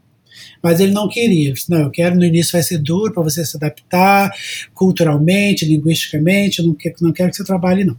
[0.62, 1.46] Mas ele não queria.
[1.46, 4.32] Ele disse, não, eu quero, no início vai ser duro para você se adaptar
[4.74, 7.98] culturalmente, linguisticamente, eu não, quero, não quero que você trabalhe, não.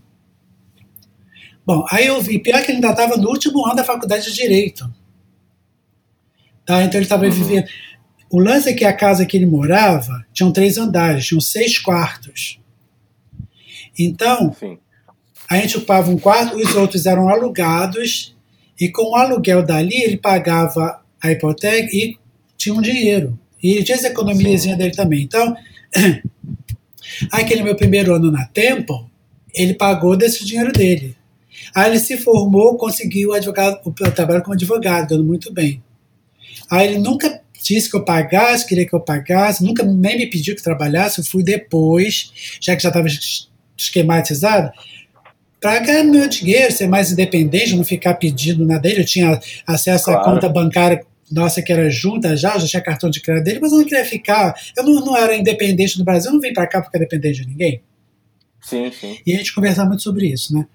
[1.67, 4.33] Bom, aí eu vi, pior que ele ainda estava no último ano da faculdade de
[4.33, 4.91] Direito.
[6.65, 6.83] Tá?
[6.83, 7.31] Então ele estava uhum.
[7.31, 7.67] vivendo.
[8.31, 12.61] O lance é que a casa que ele morava tinham três andares, tinham seis quartos.
[13.99, 14.79] Então, Sim.
[15.51, 18.37] a gente ocupava um quarto, os outros eram alugados,
[18.81, 22.17] e com o aluguel dali ele pagava a hipoteca e
[22.57, 23.39] tinha um dinheiro.
[23.61, 25.23] E tinha essa economiazinha dele também.
[25.23, 25.55] Então,
[27.33, 29.07] aquele meu primeiro ano na Temple,
[29.53, 31.17] ele pagou desse dinheiro dele.
[31.75, 35.83] Aí ele se formou, conseguiu advogado, o trabalho como advogado, dando muito bem.
[36.71, 40.55] Aí ele nunca disse que eu pagasse, queria que eu pagasse, nunca nem me pediu
[40.55, 43.07] que trabalhasse, eu fui depois, já que já estava
[43.77, 44.73] esquematizado,
[45.61, 49.03] para ganhar meu dinheiro, ser mais independente, não ficar pedindo nada dele.
[49.03, 50.21] Eu tinha acesso claro.
[50.21, 53.71] à conta bancária nossa que era junta já, já tinha cartão de crédito dele, mas
[53.71, 54.55] eu não queria ficar.
[54.77, 57.43] Eu não, não era independente no Brasil, eu não vim para cá porque era dependente
[57.43, 57.83] de ninguém.
[58.61, 59.19] Sim, sim.
[59.25, 60.67] E a gente conversava muito sobre isso, né?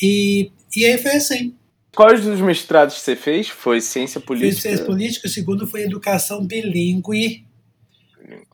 [0.00, 1.54] E, e aí foi assim.
[1.94, 3.48] Quais dos mestrados que você fez?
[3.48, 4.54] Foi ciência política?
[4.54, 7.46] Fiz ciência política, o segundo foi educação bilíngue,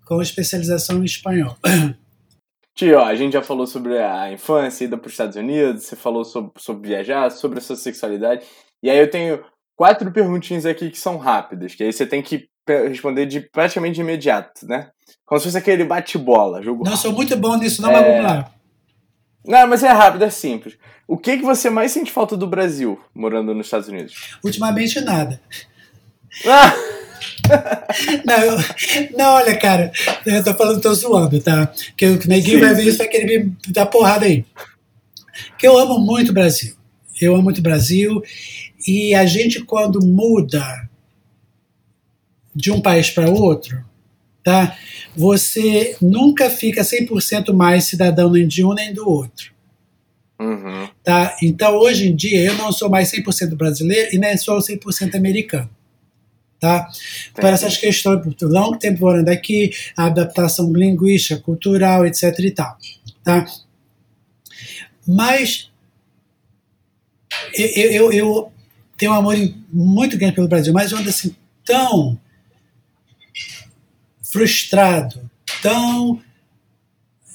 [0.05, 1.57] com especialização em espanhol.
[2.75, 6.25] Tio, a gente já falou sobre a infância, ida para os Estados Unidos, você falou
[6.25, 8.45] sobre, sobre viajar, sobre a sua sexualidade.
[8.83, 9.45] E aí eu tenho
[9.77, 12.49] quatro perguntinhas aqui que são rápidas, que aí você tem que
[12.89, 14.91] responder de praticamente de imediato, né?
[15.25, 16.63] Como se fosse aquele bate-bola.
[16.63, 17.93] Jogo não, sou muito bom nisso, não, é...
[17.93, 18.53] mas vamos lá.
[19.45, 20.77] Não, mas é rápido, é simples.
[21.07, 24.37] O que, que você mais sente falta do Brasil, morando nos Estados Unidos?
[24.45, 25.41] Ultimamente, nada.
[26.47, 26.75] Ah!
[28.27, 28.59] não, eu,
[29.17, 29.91] não, olha, cara,
[30.27, 31.73] eu tô falando, tô zoando, tá?
[31.97, 34.45] Que, que ninguém sim, vai ver isso, vai querer me dar porrada aí.
[35.59, 36.75] Que eu amo muito o Brasil.
[37.21, 38.23] Eu amo muito o Brasil.
[38.87, 40.89] E a gente, quando muda
[42.55, 43.85] de um país para outro,
[44.49, 44.75] tá?
[45.15, 49.53] Você nunca fica 100% mais cidadão nem de um nem do outro.
[50.41, 50.89] Uhum.
[51.05, 51.37] Tá?
[51.43, 55.69] Então, hoje em dia, eu não sou mais 100% brasileiro e nem sou 100% americano.
[56.59, 56.89] Tá?
[57.35, 62.79] Por essas questões, por longo tempo morando aqui, a adaptação linguística, cultural, etc e tal.
[63.23, 63.45] Tá?
[65.07, 65.71] Mas
[67.53, 68.53] eu, eu, eu
[68.97, 69.37] tenho um amor
[69.71, 71.37] muito grande pelo Brasil, mas eu ando assim
[71.67, 72.19] tão
[74.31, 75.29] frustrado,
[75.63, 76.21] tão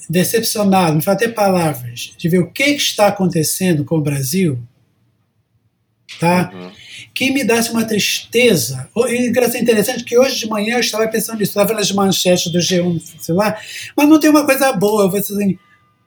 [0.08, 4.58] decepcionado, me faltam até palavras, de ver o que, está acontecendo com o Brasil,
[6.20, 6.50] tá?
[6.52, 6.70] Uhum.
[7.14, 8.88] Que me dá uma tristeza.
[9.08, 13.00] E interessante que hoje de manhã eu estava pensando nisso, estava nas manchetes do G1,
[13.18, 13.58] sei lá,
[13.96, 15.04] mas não tem uma coisa boa.
[15.04, 15.58] Eu vou assim,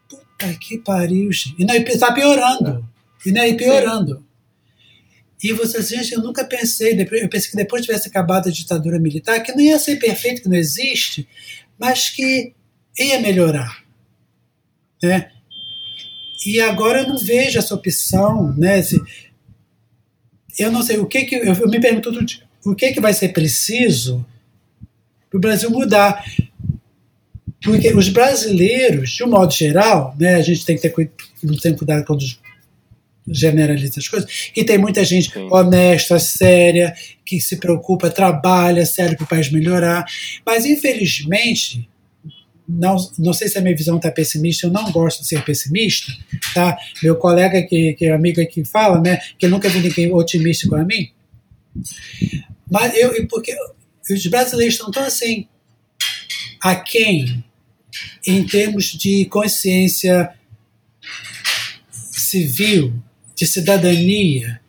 [0.08, 1.56] puta que pariu, gente.
[1.58, 2.88] E não, está piorando.
[3.26, 4.18] E não, e piorando.
[4.18, 4.27] Sim.
[5.44, 9.42] E você, gente, eu nunca pensei, eu pensei que depois tivesse acabado a ditadura militar,
[9.42, 11.28] que não ia ser perfeito, que não existe,
[11.78, 12.54] mas que
[12.98, 13.84] ia melhorar.
[15.02, 15.32] Né?
[16.46, 18.82] E agora eu não vejo essa opção, né?
[20.58, 22.12] Eu não sei o que que eu, me pergunto
[22.66, 24.26] o que que vai ser preciso
[25.30, 26.24] para o Brasil mudar,
[27.62, 31.78] porque os brasileiros, de um modo geral, né, a gente tem que ter, tem que
[31.78, 32.24] cuidado quando
[33.28, 35.48] generaliza as coisas, e tem muita gente Sim.
[35.52, 36.94] honesta, séria,
[37.26, 40.06] que se preocupa, trabalha sério para o país melhorar,
[40.46, 41.90] mas infelizmente
[42.68, 46.12] não, não sei se a minha visão está pessimista, eu não gosto de ser pessimista,
[46.54, 46.78] tá?
[47.02, 50.76] Meu colega que, que é amigo aqui fala, né, que nunca vi ninguém otimista com
[50.84, 51.12] mim,
[52.70, 53.56] mas eu, porque
[54.10, 55.48] os brasileiros estão tão assim,
[56.62, 57.44] a quem,
[58.26, 60.34] em termos de consciência
[61.92, 62.94] civil,
[63.38, 64.60] de cidadania,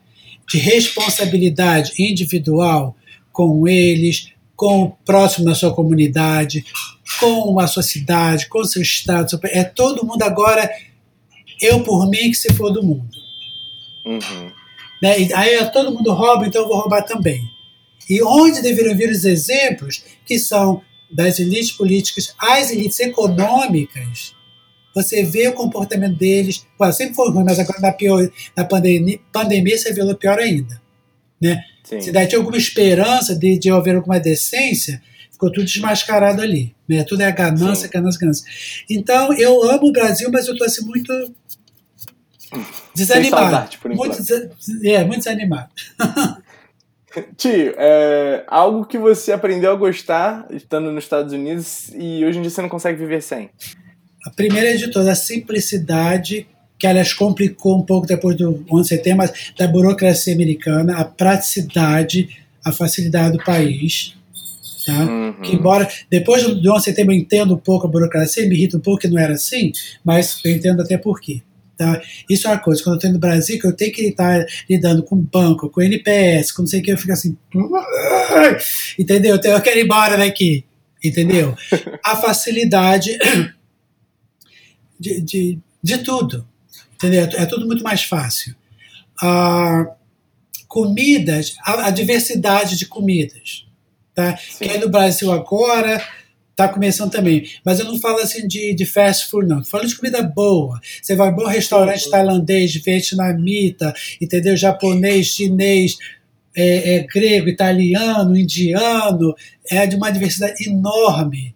[0.46, 2.94] de responsabilidade individual
[3.32, 6.64] com eles, com o próximo da sua comunidade,
[7.18, 9.40] com a sua cidade, com o seu estado.
[9.44, 10.70] É todo mundo agora,
[11.62, 13.16] eu por mim que se for do mundo.
[14.04, 14.52] Uhum.
[15.02, 15.20] Né?
[15.20, 17.42] E aí todo mundo rouba, então eu vou roubar também.
[18.08, 24.34] E onde deveriam vir os exemplos que são das elites políticas às elites econômicas,
[24.94, 26.66] você vê o comportamento deles.
[26.76, 30.80] Pô, sempre foi ruim, mas agora na, pior, na pandemia, pandemia você viu pior ainda.
[31.40, 31.62] Né?
[31.84, 36.74] Se daí tinha alguma esperança de, de haver alguma decência, ficou tudo desmascarado ali.
[36.86, 37.04] Né?
[37.04, 37.92] Tudo é ganância, Sim.
[37.92, 38.44] ganância, ganância.
[38.90, 41.12] Então, eu amo o Brasil, mas eu estou assim, muito
[42.94, 43.42] desanimado.
[43.42, 44.18] Saudade, muito,
[44.84, 45.70] é, muito desanimado.
[47.36, 52.42] Tio, é algo que você aprendeu a gostar estando nos Estados Unidos e hoje em
[52.42, 53.50] dia você não consegue viver sem?
[54.28, 56.46] A primeira de todas, a simplicidade,
[56.78, 61.04] que aliás complicou um pouco depois do 11 de setembro, mas da burocracia americana, a
[61.04, 62.28] praticidade,
[62.62, 64.14] a facilidade do país.
[64.84, 65.04] Tá?
[65.04, 65.40] Uhum.
[65.40, 68.76] Que embora depois do 11 de setembro eu entendo um pouco a burocracia, me irrita
[68.76, 69.72] um pouco que não era assim,
[70.04, 71.40] mas eu entendo até por quê.
[71.78, 72.02] Tá?
[72.28, 75.02] Isso é uma coisa, quando eu estou no Brasil, que eu tenho que estar lidando
[75.02, 77.34] com banco, com NPS, com não sei o que, eu fico assim.
[78.98, 79.36] Entendeu?
[79.42, 80.66] Eu quero ir embora daqui.
[81.02, 81.56] Entendeu?
[82.04, 83.16] A facilidade
[84.98, 86.46] de, de, de tudo.
[86.94, 87.22] Entendeu?
[87.22, 88.54] É tudo muito mais fácil.
[89.22, 89.86] Ah,
[90.66, 93.66] comidas, a, a, diversidade de comidas.
[94.14, 94.32] Tá?
[94.58, 96.04] Que aí no Brasil agora
[96.50, 97.48] está começando também.
[97.64, 99.58] Mas eu não falo assim de, de fast food, não.
[99.58, 100.80] Eu falo de comida boa.
[101.00, 102.10] Você vai a um bom restaurante uhum.
[102.10, 104.56] tailandês, vietnamita, entendeu?
[104.56, 105.96] Japonês, chinês,
[106.56, 109.34] é, é, grego, italiano, indiano.
[109.70, 111.54] É de uma diversidade enorme.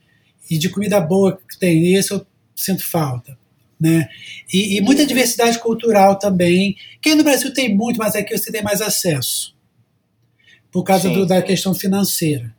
[0.49, 1.95] E de comida boa que tem.
[1.95, 3.37] Isso eu sinto falta.
[3.81, 4.09] Né?
[4.53, 8.63] E, e, muita diversidade cultural também, que no Brasil tem muito, mas aqui você tem
[8.63, 9.57] mais acesso,
[10.71, 12.55] por causa do, da questão financeira.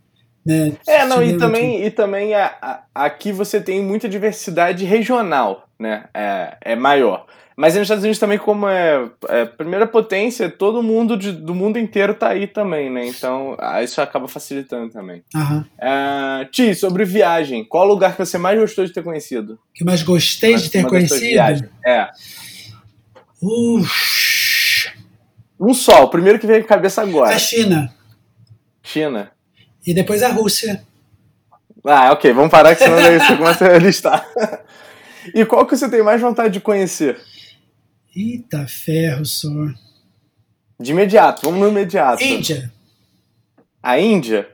[0.46, 0.74] Né?
[0.86, 6.04] É, não, e também, e também a, a, aqui você tem muita diversidade regional, né?
[6.14, 7.26] É, é maior.
[7.56, 11.78] Mas nos Estados Unidos também, como é, é primeira potência, todo mundo de, do mundo
[11.78, 13.06] inteiro tá aí também, né?
[13.06, 15.24] Então, ah, isso acaba facilitando também.
[15.36, 15.64] Uhum.
[15.80, 19.60] É, Ti, sobre viagem, qual lugar que você mais gostou de ter conhecido?
[19.74, 21.70] Que mais gostei mais, de ter conhecido?
[21.86, 22.10] É.
[23.42, 24.92] Ux.
[25.60, 27.36] Um só, o primeiro que veio à cabeça agora.
[27.36, 27.94] A China.
[28.82, 29.32] China.
[29.86, 30.84] E depois a Rússia.
[31.86, 34.26] Ah, ok, vamos parar que senão daí você começa a listar.
[35.36, 37.20] e qual que você tem mais vontade de conhecer?
[38.16, 39.74] Eita ferro, senhor.
[40.80, 42.24] De imediato, vamos no imediato.
[42.24, 42.72] Índia.
[43.82, 44.50] A Índia?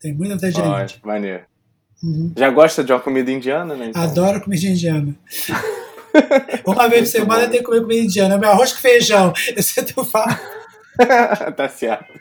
[0.00, 0.96] Tem muita vontade de oh, Índia.
[1.02, 1.44] Maneiro.
[2.02, 2.32] Uhum.
[2.36, 3.86] Já gosta de uma comida indiana, né?
[3.86, 4.02] Então?
[4.02, 5.14] Adoro comida indiana.
[6.66, 8.36] uma vez por semana tem que comer comida indiana.
[8.36, 9.32] Meu arroz com feijão.
[9.56, 10.40] Esse é teu fato.
[11.56, 12.12] tá certo.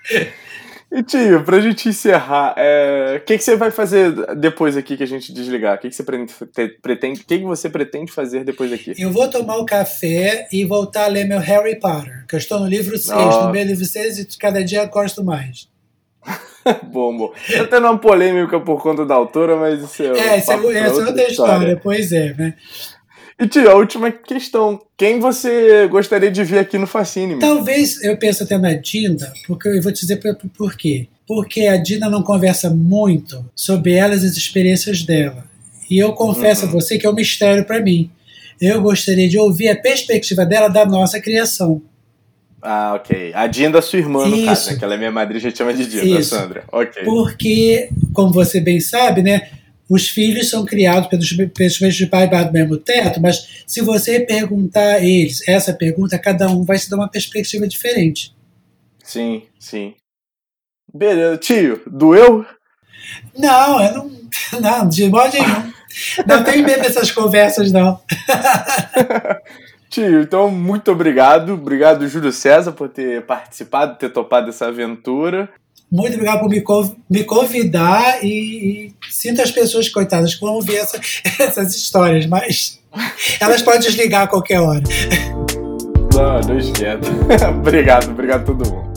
[0.92, 3.20] E tio, pra gente encerrar, o é...
[3.26, 5.78] que, que você vai fazer depois aqui que a gente desligar?
[5.78, 6.04] O que, que você
[6.82, 8.94] pretende, que, que você pretende fazer depois daqui?
[8.98, 12.60] Eu vou tomar um café e voltar a ler meu Harry Potter, que eu estou
[12.60, 13.46] no livro 6, oh.
[13.46, 15.70] no meu livro 6 e cada dia eu gosto mais.
[16.92, 17.30] bom, bom.
[17.30, 20.08] Tá tendo uma polêmica por conta da autora, mas isso é.
[20.08, 21.28] É, essa é, é outra história.
[21.28, 22.54] história, pois é, né?
[23.40, 24.80] E tio, a última questão.
[24.98, 27.40] Quem você gostaria de ver aqui no Fascine?
[27.40, 31.08] Talvez eu pense até na Dinda, porque eu vou te dizer por, por quê.
[31.28, 35.46] Porque a Dinda não conversa muito sobre elas e as experiências dela.
[35.90, 36.70] E eu confesso uhum.
[36.70, 38.10] a você que é um mistério para mim.
[38.60, 41.82] Eu gostaria de ouvir a perspectiva dela da nossa criação.
[42.62, 43.32] Ah, ok.
[43.34, 44.46] A Dinda, sua irmã, no Isso.
[44.46, 44.78] caso, né?
[44.78, 46.36] Que ela é minha madrinha, a gente chama de Dinda, Isso.
[46.36, 46.64] Sandra.
[46.72, 47.04] Ok.
[47.04, 49.50] Porque, como você bem sabe, né?
[49.92, 54.96] Os filhos são criados pelos, pelos de pai do mesmo teto, mas se você perguntar
[54.96, 58.34] a eles essa pergunta, cada um vai se dar uma perspectiva diferente.
[59.04, 59.94] Sim, sim.
[60.94, 61.38] Beleza.
[61.40, 62.46] Tio, doeu?
[63.38, 64.22] Não, eu não.
[64.62, 65.74] Não, de modo nenhum.
[66.26, 68.00] Não tenho medo dessas conversas, não.
[69.92, 71.56] Tio, então muito obrigado.
[71.56, 75.50] Obrigado, Júlio César, por ter participado, ter topado essa aventura.
[75.92, 76.64] Muito obrigado por me,
[77.10, 81.00] me convidar e, e, sinto as pessoas coitadas que vão ver essa,
[81.38, 82.80] essas histórias, mas
[83.40, 84.84] elas podem desligar a qualquer hora.
[86.14, 87.10] Não, não esquenta.
[87.50, 88.91] obrigado, obrigado a todo mundo.